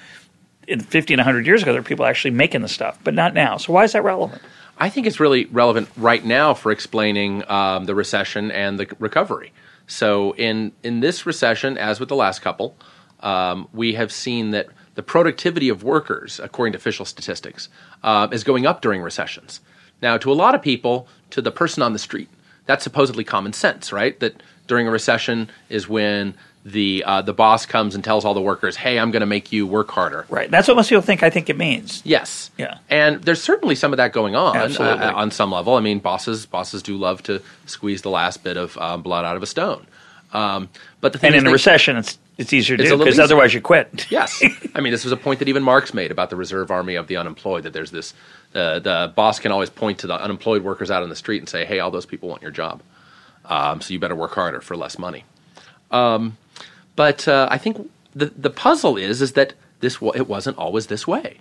[0.68, 3.32] In 50 and 100 years ago, there were people actually making the stuff, but not
[3.32, 3.56] now.
[3.56, 4.42] So why is that relevant?
[4.76, 9.52] I think it's really relevant right now for explaining um, the recession and the recovery.
[9.86, 12.76] So in in this recession, as with the last couple,
[13.20, 17.68] um, we have seen that the productivity of workers, according to official statistics,
[18.02, 19.60] uh, is going up during recessions.
[20.02, 22.28] Now, to a lot of people, to the person on the street,
[22.66, 24.18] that's supposedly common sense, right?
[24.20, 26.34] That during a recession is when
[26.72, 29.52] the uh, the boss comes and tells all the workers, "Hey, I'm going to make
[29.52, 30.50] you work harder." Right.
[30.50, 31.22] That's what most people think.
[31.22, 32.02] I think it means.
[32.04, 32.50] Yes.
[32.58, 32.78] Yeah.
[32.88, 35.74] And there's certainly some of that going on uh, on some level.
[35.74, 39.36] I mean, bosses bosses do love to squeeze the last bit of uh, blood out
[39.36, 39.86] of a stone.
[40.32, 40.68] Um,
[41.00, 43.18] but the thing And is in a recession, it's it's easier to It's do because
[43.18, 44.06] otherwise you quit.
[44.10, 44.42] Yes,
[44.74, 47.06] I mean this was a point that even Marx made about the reserve army of
[47.06, 47.64] the unemployed.
[47.64, 48.14] That there's this,
[48.54, 51.48] uh, the boss can always point to the unemployed workers out on the street and
[51.48, 52.82] say, "Hey, all those people want your job,
[53.46, 55.24] um, so you better work harder for less money."
[55.90, 56.36] Um,
[56.96, 61.06] but uh, I think the the puzzle is is that this it wasn't always this
[61.06, 61.38] way,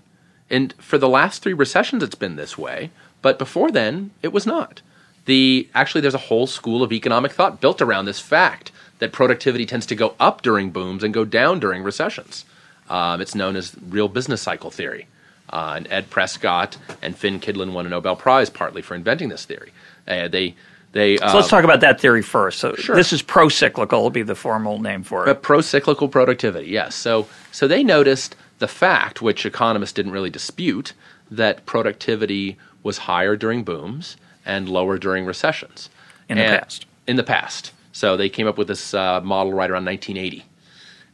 [0.50, 2.92] and for the last three recessions it's been this way.
[3.22, 4.82] But before then, it was not.
[5.26, 9.66] The actually there's a whole school of economic thought built around this fact that productivity
[9.66, 12.46] tends to go up during booms and go down during recessions.
[12.90, 15.08] Um, it's known as real business cycle theory.
[15.50, 19.46] Uh, and Ed Prescott and Finn Kydland won a Nobel Prize partly for inventing this
[19.46, 19.72] theory.
[20.08, 20.56] Uh, they
[20.92, 22.60] they uh, So let's talk about that theory first.
[22.60, 22.96] So Sure.
[22.96, 24.02] this is pro-cyclical.
[24.02, 25.42] Will be the formal name for it.
[25.42, 26.96] pro-cyclical productivity, yes.
[26.96, 30.94] So, so they noticed the fact, which economists didn't really dispute,
[31.30, 35.90] that productivity was higher during booms and lower during recessions.
[36.30, 36.86] In the past.
[37.06, 37.72] In the past.
[37.92, 40.46] So they came up with this uh, model right around 1980.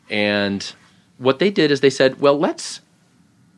[0.09, 0.74] And
[1.17, 2.82] what they did is they said, well, let's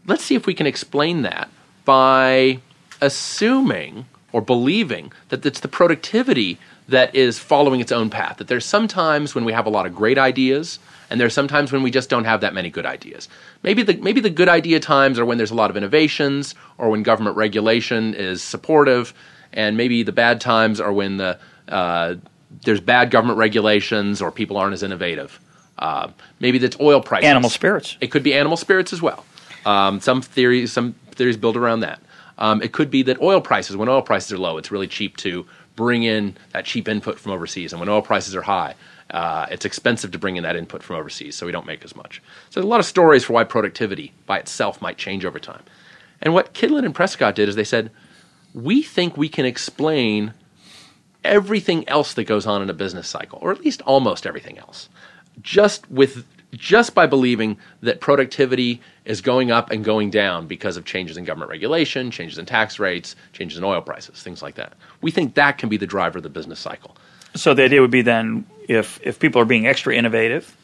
[0.05, 1.49] let's see if we can explain that
[1.84, 2.59] by
[3.01, 4.05] assuming
[4.36, 6.57] or believing that it's the productivity
[6.89, 8.36] that is following its own path.
[8.36, 10.77] That there's sometimes when we have a lot of great ideas,
[11.09, 13.29] and there's sometimes when we just don't have that many good ideas.
[13.63, 16.89] Maybe the maybe the good idea times are when there's a lot of innovations, or
[16.89, 19.13] when government regulation is supportive,
[19.53, 22.15] and maybe the bad times are when the uh,
[22.65, 25.39] there's bad government regulations or people aren't as innovative.
[25.79, 26.09] Uh,
[26.41, 27.29] maybe that's oil prices.
[27.29, 27.95] Animal spirits.
[28.01, 29.23] It could be animal spirits as well.
[29.65, 32.01] Um, some theories, some theories build around that.
[32.38, 35.17] Um, it could be that oil prices, when oil prices are low, it's really cheap
[35.17, 38.75] to bring in that cheap input from overseas, and when oil prices are high,
[39.11, 41.95] uh, it's expensive to bring in that input from overseas, so we don't make as
[41.95, 42.21] much.
[42.49, 45.63] So there's a lot of stories for why productivity by itself might change over time.
[46.21, 47.91] And what Kydland and Prescott did is they said,
[48.53, 50.33] we think we can explain
[51.23, 54.89] everything else that goes on in a business cycle, or at least almost everything else,
[55.41, 56.25] just with
[56.56, 61.24] just by believing that productivity is going up and going down because of changes in
[61.26, 64.74] government regulation, changes in tax rates, changes in oil prices, things like that.
[65.01, 66.95] We think that can be the driver of the business cycle.
[67.36, 70.56] So the idea would be then if if people are being extra innovative,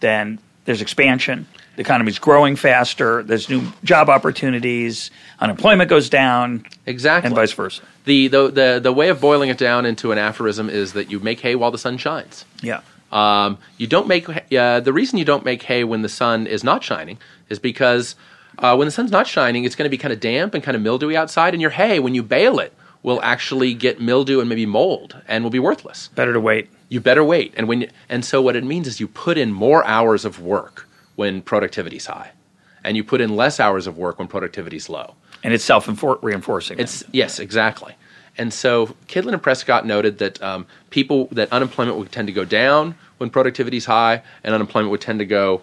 [0.00, 1.46] then there's expansion.
[1.76, 3.22] The economy's growing faster.
[3.22, 5.10] There's new job opportunities.
[5.40, 7.26] Unemployment goes down, Exactly.
[7.26, 7.82] and vice versa.
[8.04, 11.18] The, the, the, the way of boiling it down into an aphorism is that you
[11.20, 12.44] make hay while the sun shines.
[12.62, 12.82] Yeah.
[13.14, 16.64] Um, you don't make uh, the reason you don't make hay when the sun is
[16.64, 18.16] not shining is because
[18.58, 20.76] uh, when the sun's not shining, it's going to be kind of damp and kind
[20.76, 22.72] of mildewy outside, and your hay, when you bale it,
[23.04, 26.08] will actually get mildew and maybe mold and will be worthless.
[26.08, 26.70] Better to wait.
[26.88, 29.52] You better wait, and when you, and so what it means is you put in
[29.52, 32.32] more hours of work when productivity's high,
[32.82, 35.14] and you put in less hours of work when productivity's low.
[35.42, 35.86] And it's self
[36.22, 36.78] reinforcing.
[36.78, 37.94] It's yes, exactly.
[38.36, 42.44] And so Kydland and Prescott noted that um, people that unemployment would tend to go
[42.44, 45.62] down when productivity is high, and unemployment would tend to go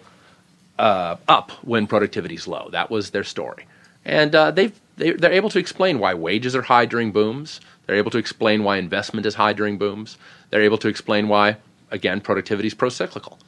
[0.78, 2.68] uh, up when productivity is low.
[2.72, 3.66] That was their story,
[4.04, 7.60] and uh, they've they, they're able to explain why wages are high during booms.
[7.86, 10.16] They're able to explain why investment is high during booms.
[10.50, 11.56] They're able to explain why,
[11.90, 13.38] again, productivity is pro-cyclical.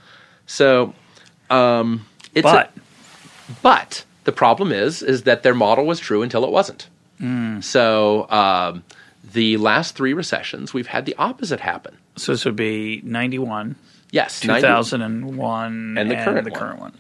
[0.46, 0.94] So,
[1.50, 2.72] um, it's a- but
[3.62, 6.88] but the problem is, is that their model was true until it wasn't.
[7.62, 8.82] So um,
[9.32, 11.96] the last three recessions, we've had the opposite happen.
[12.16, 13.76] so this would be 91,
[14.15, 16.61] Yes, 90 2001, And the current the one.
[16.61, 16.93] current one.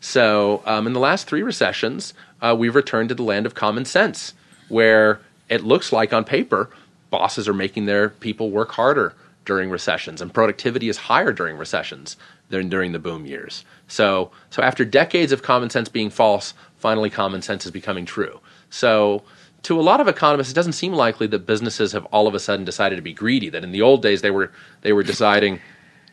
[0.00, 3.84] So um, in the last three recessions, uh, we've returned to the land of common
[3.84, 4.32] sense,
[4.68, 5.20] where
[5.50, 6.70] it looks like on paper
[7.10, 9.14] bosses are making their people work harder
[9.44, 12.16] during recessions and productivity is higher during recessions
[12.48, 13.66] than during the boom years.
[13.86, 18.40] So, so after decades of common sense being false, finally common sense is becoming true.
[18.70, 19.22] So,
[19.64, 22.40] to a lot of economists, it doesn't seem likely that businesses have all of a
[22.40, 23.48] sudden decided to be greedy.
[23.48, 24.50] That in the old days they were
[24.80, 25.60] they were deciding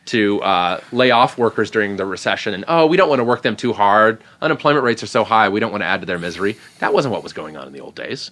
[0.06, 3.42] to uh, lay off workers during the recession, and oh, we don't want to work
[3.42, 4.22] them too hard.
[4.40, 6.56] Unemployment rates are so high, we don't want to add to their misery.
[6.78, 8.30] That wasn't what was going on in the old days.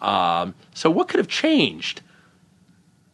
[0.00, 2.02] Um, so, what could have changed?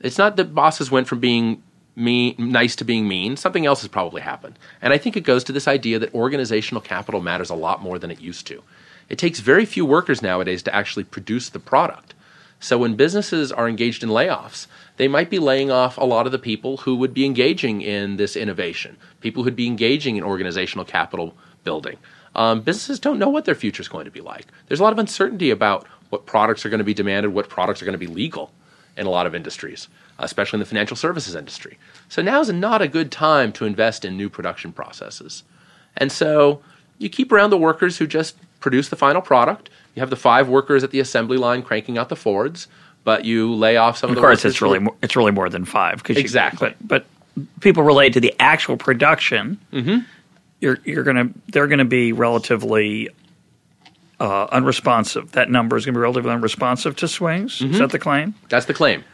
[0.01, 1.63] It's not that bosses went from being
[1.97, 3.37] mean, nice to being mean.
[3.37, 6.83] Something else has probably happened, and I think it goes to this idea that organizational
[6.83, 8.63] capital matters a lot more than it used to.
[9.09, 12.15] It takes very few workers nowadays to actually produce the product.
[12.61, 14.67] So when businesses are engaged in layoffs,
[14.97, 18.17] they might be laying off a lot of the people who would be engaging in
[18.17, 21.35] this innovation, people who'd be engaging in organizational capital
[21.65, 21.97] building.
[22.35, 24.47] Um, businesses don't know what their future is going to be like.
[24.67, 27.81] There's a lot of uncertainty about what products are going to be demanded, what products
[27.81, 28.53] are going to be legal
[28.97, 29.89] in a lot of industries,
[30.19, 31.79] especially in the financial services industry.
[32.09, 35.43] So now is not a good time to invest in new production processes.
[35.97, 36.63] And so
[36.99, 39.71] you keep around the workers who just produce the final product.
[39.95, 42.69] You have the five workers at the assembly line cranking out the Fords,
[43.05, 44.27] but you lay off some of, of the.
[44.27, 46.03] Of course, it's really more, it's really more than five.
[46.09, 46.71] exactly.
[46.71, 49.61] You, but but people relate to the actual production.
[49.73, 49.99] Mm-hmm.
[50.61, 53.11] You're you're gonna they're gonna be relatively
[54.21, 55.33] uh, unresponsive.
[55.33, 57.59] That number is going to be relatively unresponsive to swings.
[57.59, 57.73] Mm-hmm.
[57.73, 58.35] Is that the claim?
[58.49, 59.05] That's the claim.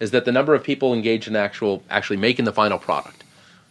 [0.00, 3.24] Is that the number of people engaged in actual actually making the final product?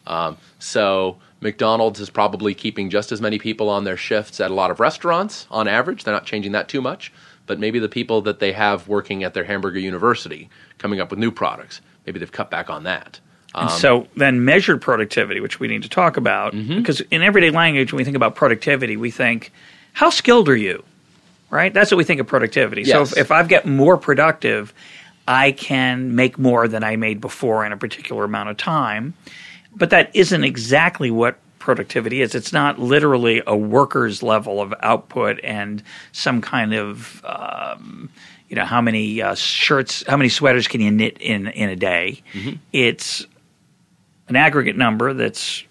[0.07, 4.53] Um, so McDonald's is probably keeping just as many people on their shifts at a
[4.53, 6.03] lot of restaurants on average.
[6.03, 7.11] They're not changing that too much,
[7.45, 11.19] but maybe the people that they have working at their hamburger university coming up with
[11.19, 13.19] new products, maybe they've cut back on that.
[13.53, 16.77] Um, and so then measured productivity, which we need to talk about, mm-hmm.
[16.77, 19.51] because in everyday language, when we think about productivity, we think,
[19.93, 20.83] how skilled are you?
[21.49, 21.73] Right?
[21.73, 22.81] That's what we think of productivity.
[22.81, 22.91] Yes.
[22.91, 24.73] So if, if I've got more productive,
[25.27, 29.13] I can make more than I made before in a particular amount of time
[29.75, 32.35] but that isn't exactly what productivity is.
[32.35, 38.09] It's not literally a worker's level of output and some kind of um,
[38.47, 41.75] you know how many uh, shirts, how many sweaters can you knit in in a
[41.75, 42.21] day.
[42.33, 42.57] Mm-hmm.
[42.71, 43.25] It's
[44.29, 45.63] an aggregate number that's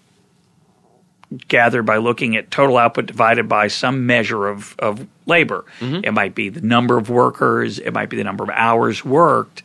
[1.47, 5.65] gathered by looking at total output divided by some measure of, of labor.
[5.79, 6.05] Mm-hmm.
[6.05, 9.63] It might be the number of workers, it might be the number of hours worked,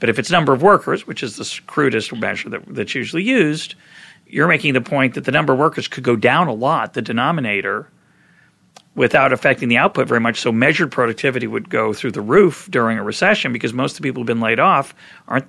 [0.00, 3.74] but if it's number of workers, which is the crudest measure that, that's usually used,
[4.32, 7.02] you're making the point that the number of workers could go down a lot, the
[7.02, 7.88] denominator,
[8.94, 10.40] without affecting the output very much.
[10.40, 14.02] So measured productivity would go through the roof during a recession because most of the
[14.02, 14.94] people who've been laid off
[15.28, 15.46] aren't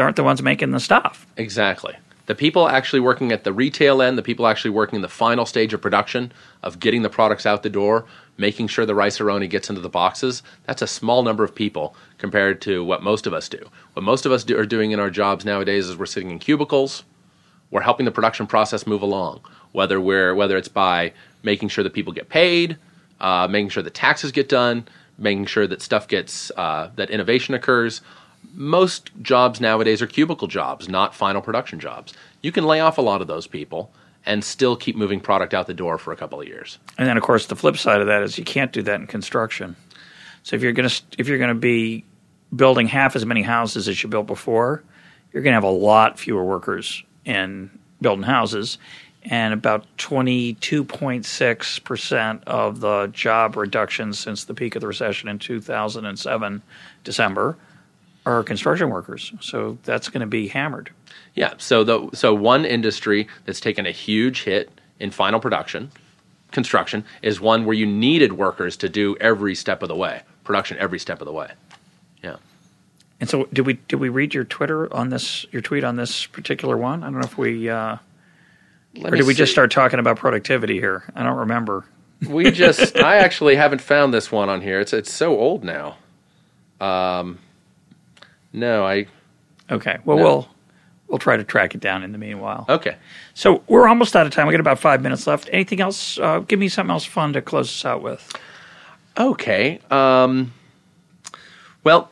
[0.00, 1.26] aren't the ones making the stuff.
[1.36, 1.94] Exactly.
[2.26, 5.44] The people actually working at the retail end, the people actually working in the final
[5.44, 8.06] stage of production of getting the products out the door,
[8.38, 12.62] making sure the Rice-A-Roni gets into the boxes, that's a small number of people compared
[12.62, 13.68] to what most of us do.
[13.94, 16.38] What most of us do, are doing in our jobs nowadays is we're sitting in
[16.38, 17.02] cubicles,
[17.72, 19.40] we're helping the production process move along,
[19.72, 21.12] whether we're whether it's by
[21.42, 22.76] making sure that people get paid,
[23.18, 24.86] uh, making sure that taxes get done,
[25.18, 28.00] making sure that stuff gets uh, that innovation occurs.
[28.52, 32.12] Most jobs nowadays are cubicle jobs, not final production jobs.
[32.42, 33.90] You can lay off a lot of those people
[34.26, 36.78] and still keep moving product out the door for a couple of years.
[36.98, 39.06] And then, of course, the flip side of that is you can't do that in
[39.06, 39.74] construction.
[40.42, 42.04] So if you're going to if you're going to be
[42.54, 44.84] building half as many houses as you built before,
[45.32, 47.70] you're going to have a lot fewer workers in
[48.00, 48.78] building houses,
[49.24, 55.38] and about 22.6 percent of the job reductions since the peak of the recession in
[55.38, 56.62] 2007
[57.04, 57.56] December
[58.24, 59.32] are construction workers.
[59.40, 60.90] So that's going to be hammered.
[61.34, 61.54] Yeah.
[61.58, 64.70] So the so one industry that's taken a huge hit
[65.00, 65.90] in final production,
[66.50, 70.78] construction, is one where you needed workers to do every step of the way, production
[70.78, 71.50] every step of the way.
[73.22, 76.26] And so, did we did we read your Twitter on this your tweet on this
[76.26, 77.04] particular one?
[77.04, 77.98] I don't know if we uh,
[79.00, 79.38] or did we see.
[79.38, 81.04] just start talking about productivity here?
[81.14, 81.84] I don't remember.
[82.28, 84.80] We just I actually haven't found this one on here.
[84.80, 85.98] It's it's so old now.
[86.80, 87.38] Um,
[88.52, 89.06] no, I.
[89.70, 89.98] Okay.
[90.04, 90.24] Well, no.
[90.24, 90.48] we'll
[91.06, 92.66] we'll try to track it down in the meanwhile.
[92.68, 92.96] Okay.
[93.34, 94.48] So we're almost out of time.
[94.48, 95.48] We got about five minutes left.
[95.52, 96.18] Anything else?
[96.18, 98.36] Uh, give me something else fun to close us out with.
[99.16, 99.78] Okay.
[99.92, 100.52] Um,
[101.84, 102.10] well,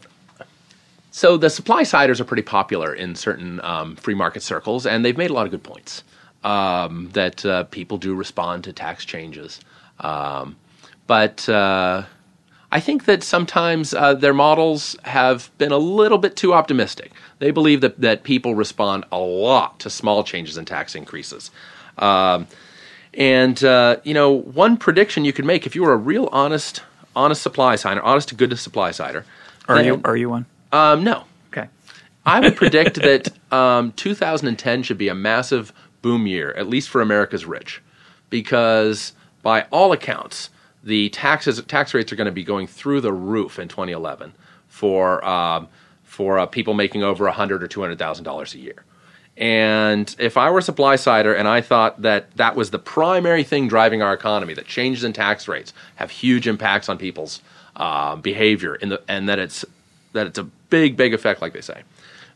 [1.20, 5.18] so the supply siders are pretty popular in certain um, free market circles, and they've
[5.18, 6.02] made a lot of good points
[6.44, 9.60] um, that uh, people do respond to tax changes.
[9.98, 10.56] Um,
[11.06, 12.04] but uh,
[12.72, 17.12] I think that sometimes uh, their models have been a little bit too optimistic.
[17.38, 21.50] They believe that, that people respond a lot to small changes in tax increases.
[21.98, 22.46] Um,
[23.12, 26.82] and, uh, you know, one prediction you could make if you were a real honest
[27.14, 29.26] honest supply sider, honest to goodness supply sider.
[29.68, 30.46] Are you are you one?
[30.72, 31.68] Um, no, Okay.
[32.24, 37.00] I would predict that um, 2010 should be a massive boom year, at least for
[37.00, 37.82] America's rich,
[38.30, 39.12] because
[39.42, 40.50] by all accounts,
[40.82, 44.32] the taxes tax rates are going to be going through the roof in 2011
[44.68, 45.68] for um,
[46.04, 48.84] for uh, people making over 100 or 200 thousand dollars a year.
[49.36, 53.44] And if I were a supply sider and I thought that that was the primary
[53.44, 57.40] thing driving our economy, that changes in tax rates have huge impacts on people's
[57.76, 59.64] uh, behavior, in the, and that it's
[60.12, 61.82] that it's a big, big effect, like they say,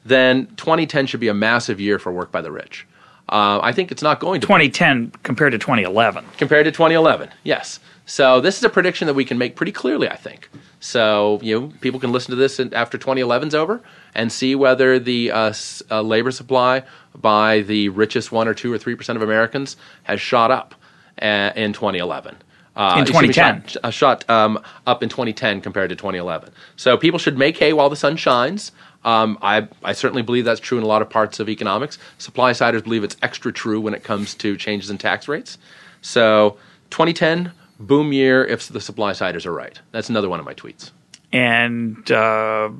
[0.04, 2.86] then 2010 should be a massive year for work by the rich.
[3.28, 6.24] Uh, I think it's not going to 2010 compared to 2011.
[6.36, 7.30] compared to 2011.
[7.42, 7.80] Yes.
[8.06, 10.50] So this is a prediction that we can make pretty clearly, I think.
[10.78, 13.80] So you know, people can listen to this after 2011's over
[14.14, 16.82] and see whether the uh, s- uh, labor supply
[17.16, 20.74] by the richest one or two or three percent of Americans has shot up
[21.22, 22.36] uh, in 2011.
[22.76, 23.66] Uh, In 2010.
[23.68, 26.50] shot, uh, shot um, up in 2010 compared to 2011.
[26.76, 28.72] So people should make hay while the sun shines.
[29.04, 31.98] Um, I, I certainly believe that's true in a lot of parts of economics.
[32.18, 35.56] Supply siders believe it's extra true when it comes to changes in tax rates.
[36.00, 36.56] So
[36.90, 39.78] 2010, boom year if the supply siders are right.
[39.92, 40.90] That's another one of my tweets.
[41.32, 42.70] And uh,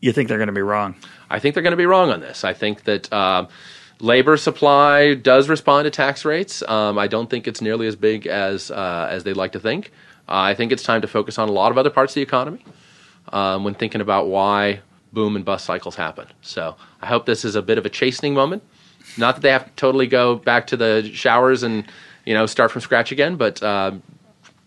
[0.00, 0.94] you think they're going to be wrong?
[1.30, 2.44] I think they're going to be wrong on this.
[2.44, 3.48] I think that um,
[4.02, 6.62] labor supply does respond to tax rates.
[6.68, 9.90] Um, I don't think it's nearly as big as uh, as they'd like to think.
[10.28, 12.22] Uh, I think it's time to focus on a lot of other parts of the
[12.22, 12.64] economy
[13.32, 14.80] um, when thinking about why
[15.12, 16.26] boom and bust cycles happen.
[16.42, 18.62] So I hope this is a bit of a chastening moment.
[19.16, 21.84] Not that they have to totally go back to the showers and
[22.24, 23.92] you know start from scratch again, but uh,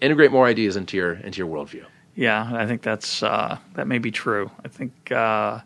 [0.02, 1.86] integrate more ideas into your into your worldview.
[2.16, 4.50] Yeah, I think that's uh, that may be true.
[4.64, 5.60] I think, uh,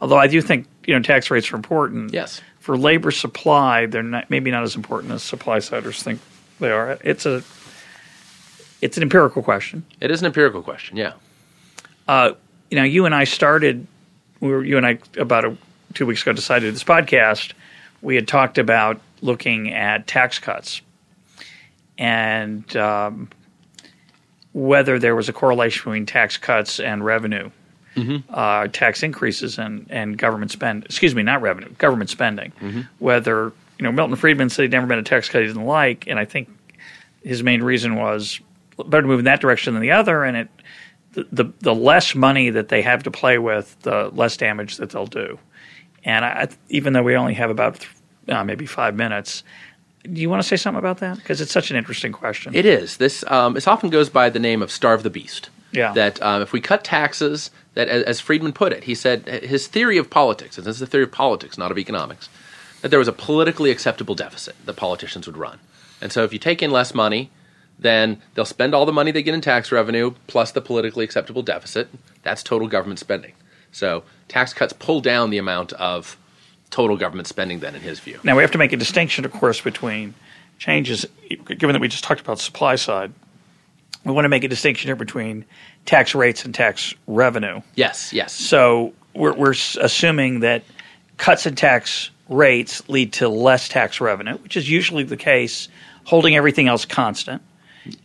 [0.00, 2.12] although I do think you know tax rates are important.
[2.12, 2.40] Yes.
[2.62, 6.20] For labor supply, they're not maybe not as important as supply siders think
[6.60, 6.96] they are.
[7.02, 7.42] It's a
[8.80, 9.84] it's an empirical question.
[10.00, 10.96] It is an empirical question.
[10.96, 11.14] Yeah.
[12.06, 12.32] Uh,
[12.70, 13.86] you know, you and I started.
[14.40, 15.56] We were you and I about a,
[15.94, 17.52] two weeks ago decided this podcast.
[18.00, 20.82] We had talked about looking at tax cuts
[21.98, 23.28] and um,
[24.52, 27.50] whether there was a correlation between tax cuts and revenue,
[28.30, 30.84] uh, tax increases and, and government spend.
[30.84, 32.52] Excuse me, not revenue, government spending.
[32.98, 36.06] Whether you know Milton Friedman said he'd never been a tax cut he didn't like,
[36.06, 36.48] and I think
[37.22, 38.40] his main reason was
[38.76, 40.48] better to move in that direction than the other, and it
[41.12, 44.90] the, the the less money that they have to play with, the less damage that
[44.90, 45.38] they'll do.
[46.04, 47.86] And I, even though we only have about
[48.28, 49.44] uh, maybe five minutes,
[50.10, 51.16] do you want to say something about that?
[51.16, 52.54] Because it's such an interesting question.
[52.54, 52.96] It is.
[52.96, 55.50] This um, this often goes by the name of starve the beast.
[55.72, 55.92] Yeah.
[55.92, 59.66] That um, if we cut taxes, that as, as Friedman put it, he said his
[59.66, 62.28] theory of politics, and this is a theory of politics, not of economics,
[62.82, 65.58] that there was a politically acceptable deficit that politicians would run.
[66.00, 67.30] And so if you take in less money,
[67.78, 71.42] then they'll spend all the money they get in tax revenue plus the politically acceptable
[71.42, 71.88] deficit.
[72.22, 73.32] That's total government spending.
[73.70, 76.16] So tax cuts pull down the amount of
[76.70, 78.18] total government spending then in his view.
[78.24, 80.14] Now we have to make a distinction, of course, between
[80.58, 81.06] changes.
[81.28, 83.12] Given that we just talked about supply side,
[84.04, 85.44] we want to make a distinction here between
[85.86, 87.60] tax rates and tax revenue.
[87.74, 88.32] Yes, yes.
[88.32, 90.62] So we're, we're assuming that
[91.18, 95.68] cuts in tax rates lead to less tax revenue, which is usually the case,
[96.04, 97.42] holding everything else constant.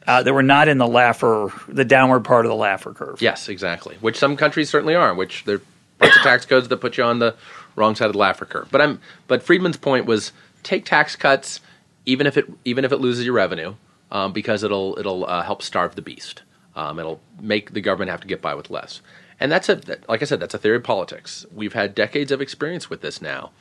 [0.08, 3.22] Uh, that we're not in the Laffer, the downward part of the Laffer curve.
[3.22, 3.95] Yes, exactly.
[4.02, 5.14] Which some countries certainly are.
[5.14, 5.62] Which there are
[6.00, 7.36] parts of tax codes that put you on the
[7.76, 8.70] wrong side of the Laffer curve.
[8.72, 9.00] But I'm.
[9.28, 10.32] But Friedman's point was
[10.64, 11.60] take tax cuts,
[12.08, 13.76] even if it even if it loses your revenue,
[14.12, 16.43] um, because it'll it'll uh, help starve the beast.
[16.76, 19.01] Um, it'll make the government have to get by with less.
[19.39, 21.45] And that's a like I said, that's a theory of politics.
[21.53, 23.51] We've had decades of experience with this now.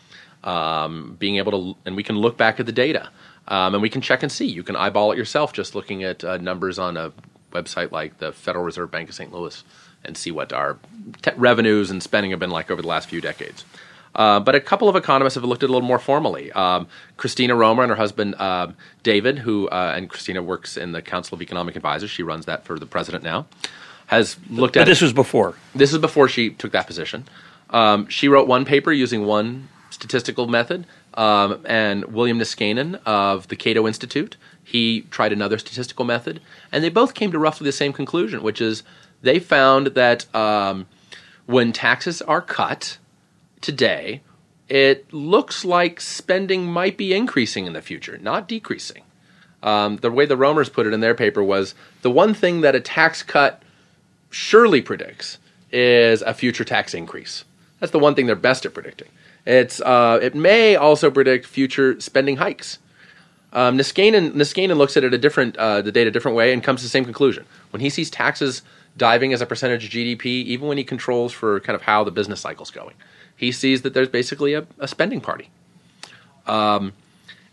[0.44, 3.09] Um, being able to, and we can look back at the data,
[3.49, 4.47] um, and we can check and see.
[4.47, 7.12] You can eyeball it yourself, just looking at uh, numbers on a
[7.53, 9.32] website like the Federal Reserve Bank of St.
[9.32, 9.64] Louis,
[10.05, 10.78] and see what our
[11.22, 13.64] te- revenues and spending have been like over the last few decades.
[14.17, 16.51] Uh, but a couple of economists have looked at it a little more formally.
[16.53, 16.89] Um,
[17.19, 18.69] Christina Romer and her husband uh,
[19.03, 22.11] David, who uh, and Christina works in the Council of Economic Advisors.
[22.11, 23.47] She runs that for the president now.
[24.07, 25.55] Has looked But at this it- was before.
[25.75, 27.25] this is before she took that position.
[27.71, 33.57] Um, she wrote one paper using one statistical method, um, and William Niskanen of the
[33.57, 36.41] Cato Institute, he tried another statistical method,
[36.73, 38.83] and they both came to roughly the same conclusion, which is
[39.23, 40.87] they found that um,
[41.47, 42.99] when taxes are cut
[43.67, 44.23] today,
[44.69, 49.03] it looks like spending might be increasing in the future, not decreasing.
[49.61, 52.77] Um, the way the Romers put it in their paper was the one thing that
[52.77, 53.61] a tax cut
[54.31, 55.39] surely predicts
[55.73, 57.45] is a future tax increase.
[57.81, 59.09] That's the one thing they're best at predicting.
[59.45, 62.79] It's uh, it may also predict future spending hikes.
[63.53, 66.62] Um, Niskanen, Niskanen looks at it a different, uh, the data a different way and
[66.62, 67.47] comes to the same conclusion.
[67.71, 68.62] When he sees taxes
[68.97, 72.11] diving as a percentage of GDP, even when he controls for kind of how the
[72.11, 72.95] business cycle's going,
[73.37, 75.51] he sees that there's basically a, a spending party.
[76.47, 76.93] Um,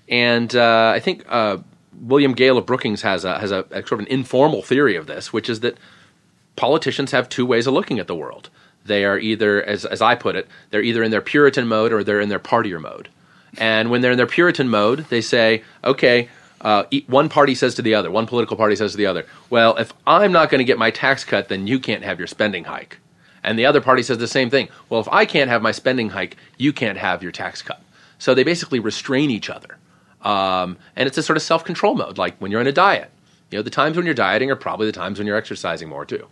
[0.10, 1.58] and uh, I think uh,
[2.02, 5.08] William Gale of Brookings has a has a, a, sort of an informal theory of
[5.08, 5.78] this, which is that
[6.56, 8.50] politicians have two ways of looking at the world.
[8.86, 12.04] They are either, as as I put it, they're either in their Puritan mode or
[12.04, 13.10] they're in their partier mode.
[13.58, 16.30] And when they're in their Puritan mode, they say, okay.
[16.62, 19.76] Uh, one party says to the other, one political party says to the other, well,
[19.76, 22.64] if I'm not going to get my tax cut, then you can't have your spending
[22.64, 23.00] hike.
[23.44, 24.70] And the other party says the same thing.
[24.90, 27.82] Well, if I can't have my spending hike, you can't have your tax cut.
[28.18, 29.78] So they basically restrain each other.
[30.22, 33.12] Um, and it's a sort of self control mode, like when you're on a diet.
[33.52, 36.06] You know, the times when you're dieting are probably the times when you're exercising more
[36.06, 36.28] too.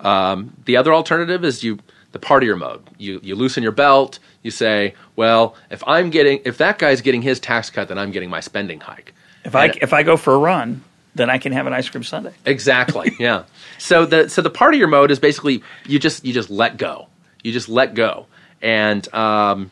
[0.00, 1.78] Um, the other alternative is you
[2.12, 2.82] the partier mode.
[2.98, 4.18] You you loosen your belt.
[4.42, 8.10] You say, well, if I'm getting if that guy's getting his tax cut, then I'm
[8.10, 9.14] getting my spending hike.
[9.44, 10.82] If and I if I go for a run,
[11.16, 12.32] then I can have an ice cream sundae.
[12.44, 13.16] Exactly.
[13.18, 13.44] yeah.
[13.78, 17.08] So the so the partier mode is basically you just you just let go.
[17.42, 18.26] You just let go,
[18.60, 19.70] and um,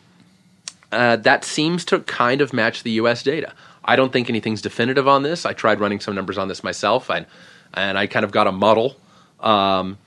[0.92, 3.22] uh, that seems to kind of match the U.S.
[3.22, 3.52] data.
[3.84, 5.44] I don't think anything's definitive on this.
[5.44, 7.26] I tried running some numbers on this myself, and
[7.74, 8.96] and I kind of got a muddle
[9.40, 9.98] um,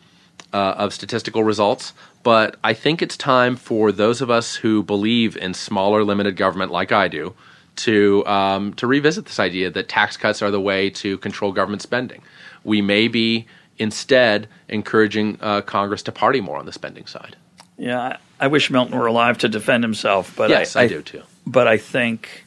[0.53, 1.93] uh, of statistical results.
[2.23, 6.71] But I think it's time for those of us who believe in smaller, limited government,
[6.71, 7.33] like I do,
[7.78, 11.82] to um, to revisit this idea that tax cuts are the way to control government
[11.82, 12.21] spending.
[12.63, 13.47] We may be
[13.78, 17.36] instead encouraging uh, Congress to party more on the spending side.
[17.78, 21.01] Yeah, I wish Milton were alive to defend himself, but yes, I, I, I do
[21.01, 21.23] too.
[21.45, 22.45] But I think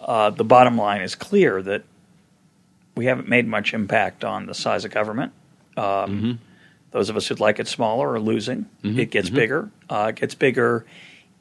[0.00, 1.84] uh, the bottom line is clear that
[2.94, 5.32] we haven't made much impact on the size of government.
[5.76, 6.32] Um, mm-hmm.
[6.90, 8.66] Those of us who'd like it smaller are losing.
[8.82, 8.98] Mm-hmm.
[8.98, 9.36] It gets mm-hmm.
[9.36, 9.70] bigger.
[9.88, 10.84] Uh, it gets bigger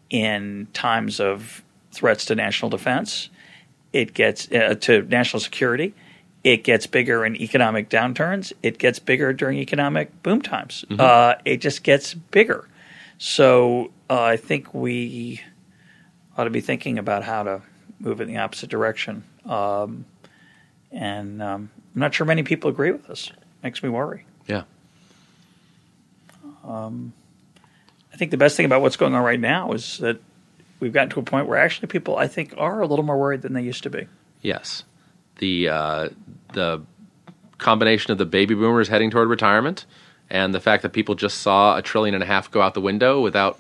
[0.10, 3.30] in times of threats to national defense.
[3.94, 5.94] It gets uh, to national security.
[6.44, 8.52] It gets bigger in economic downturns.
[8.64, 10.86] It gets bigger during economic boom times.
[10.90, 11.00] Mm-hmm.
[11.00, 12.68] Uh, it just gets bigger.
[13.20, 15.42] So uh, I think we
[16.36, 17.62] ought to be thinking about how to
[18.00, 19.24] move in the opposite direction.
[19.46, 20.06] Um,
[20.92, 23.32] and um, I'm not sure many people agree with us.
[23.62, 24.26] Makes me worry.
[24.48, 24.64] Yeah.
[26.64, 27.14] Um,
[28.12, 30.20] I think the best thing about what's going on right now is that
[30.82, 33.44] we've gotten to a point where actually people, I think, are a little more worried
[33.44, 34.08] than they used to be.
[34.42, 34.84] Yes.
[35.38, 36.10] The uh,
[36.52, 36.82] the
[37.58, 39.86] combination of the baby boomers heading toward retirement
[40.30, 42.82] and the fact that people just saw a trillion and a half go out the
[42.82, 43.60] window without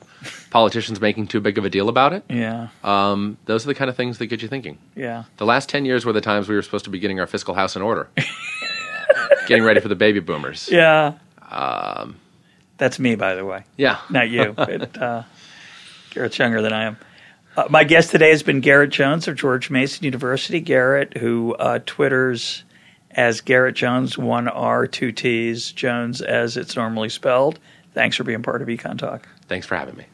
[0.49, 2.23] politicians making too big of a deal about it.
[2.29, 2.69] Yeah.
[2.83, 4.77] Um, those are the kind of things that get you thinking.
[4.95, 5.25] Yeah.
[5.37, 7.53] The last 10 years were the times we were supposed to be getting our fiscal
[7.53, 8.09] house in order,
[9.47, 10.69] getting ready for the baby boomers.
[10.71, 11.13] Yeah.
[11.49, 12.15] Um,
[12.77, 13.65] That's me, by the way.
[13.77, 13.99] Yeah.
[14.09, 15.23] Not you, but uh,
[16.11, 16.97] Garett's younger than I am.
[17.57, 20.61] Uh, my guest today has been Garett Jones of George Mason University.
[20.61, 22.63] Garett, who uh, Twitters
[23.11, 27.59] as Garett Jones, one R, two T's, Jones as it's normally spelled.
[27.93, 29.27] Thanks for being part of Econ Talk.
[29.49, 30.05] Thanks for having me.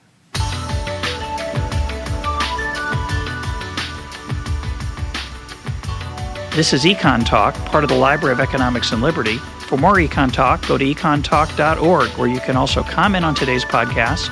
[6.56, 9.38] This is Econ Talk, part of the Library of Economics and Liberty.
[9.68, 14.32] For more Econ Talk, go to econtalk.org, where you can also comment on today's podcast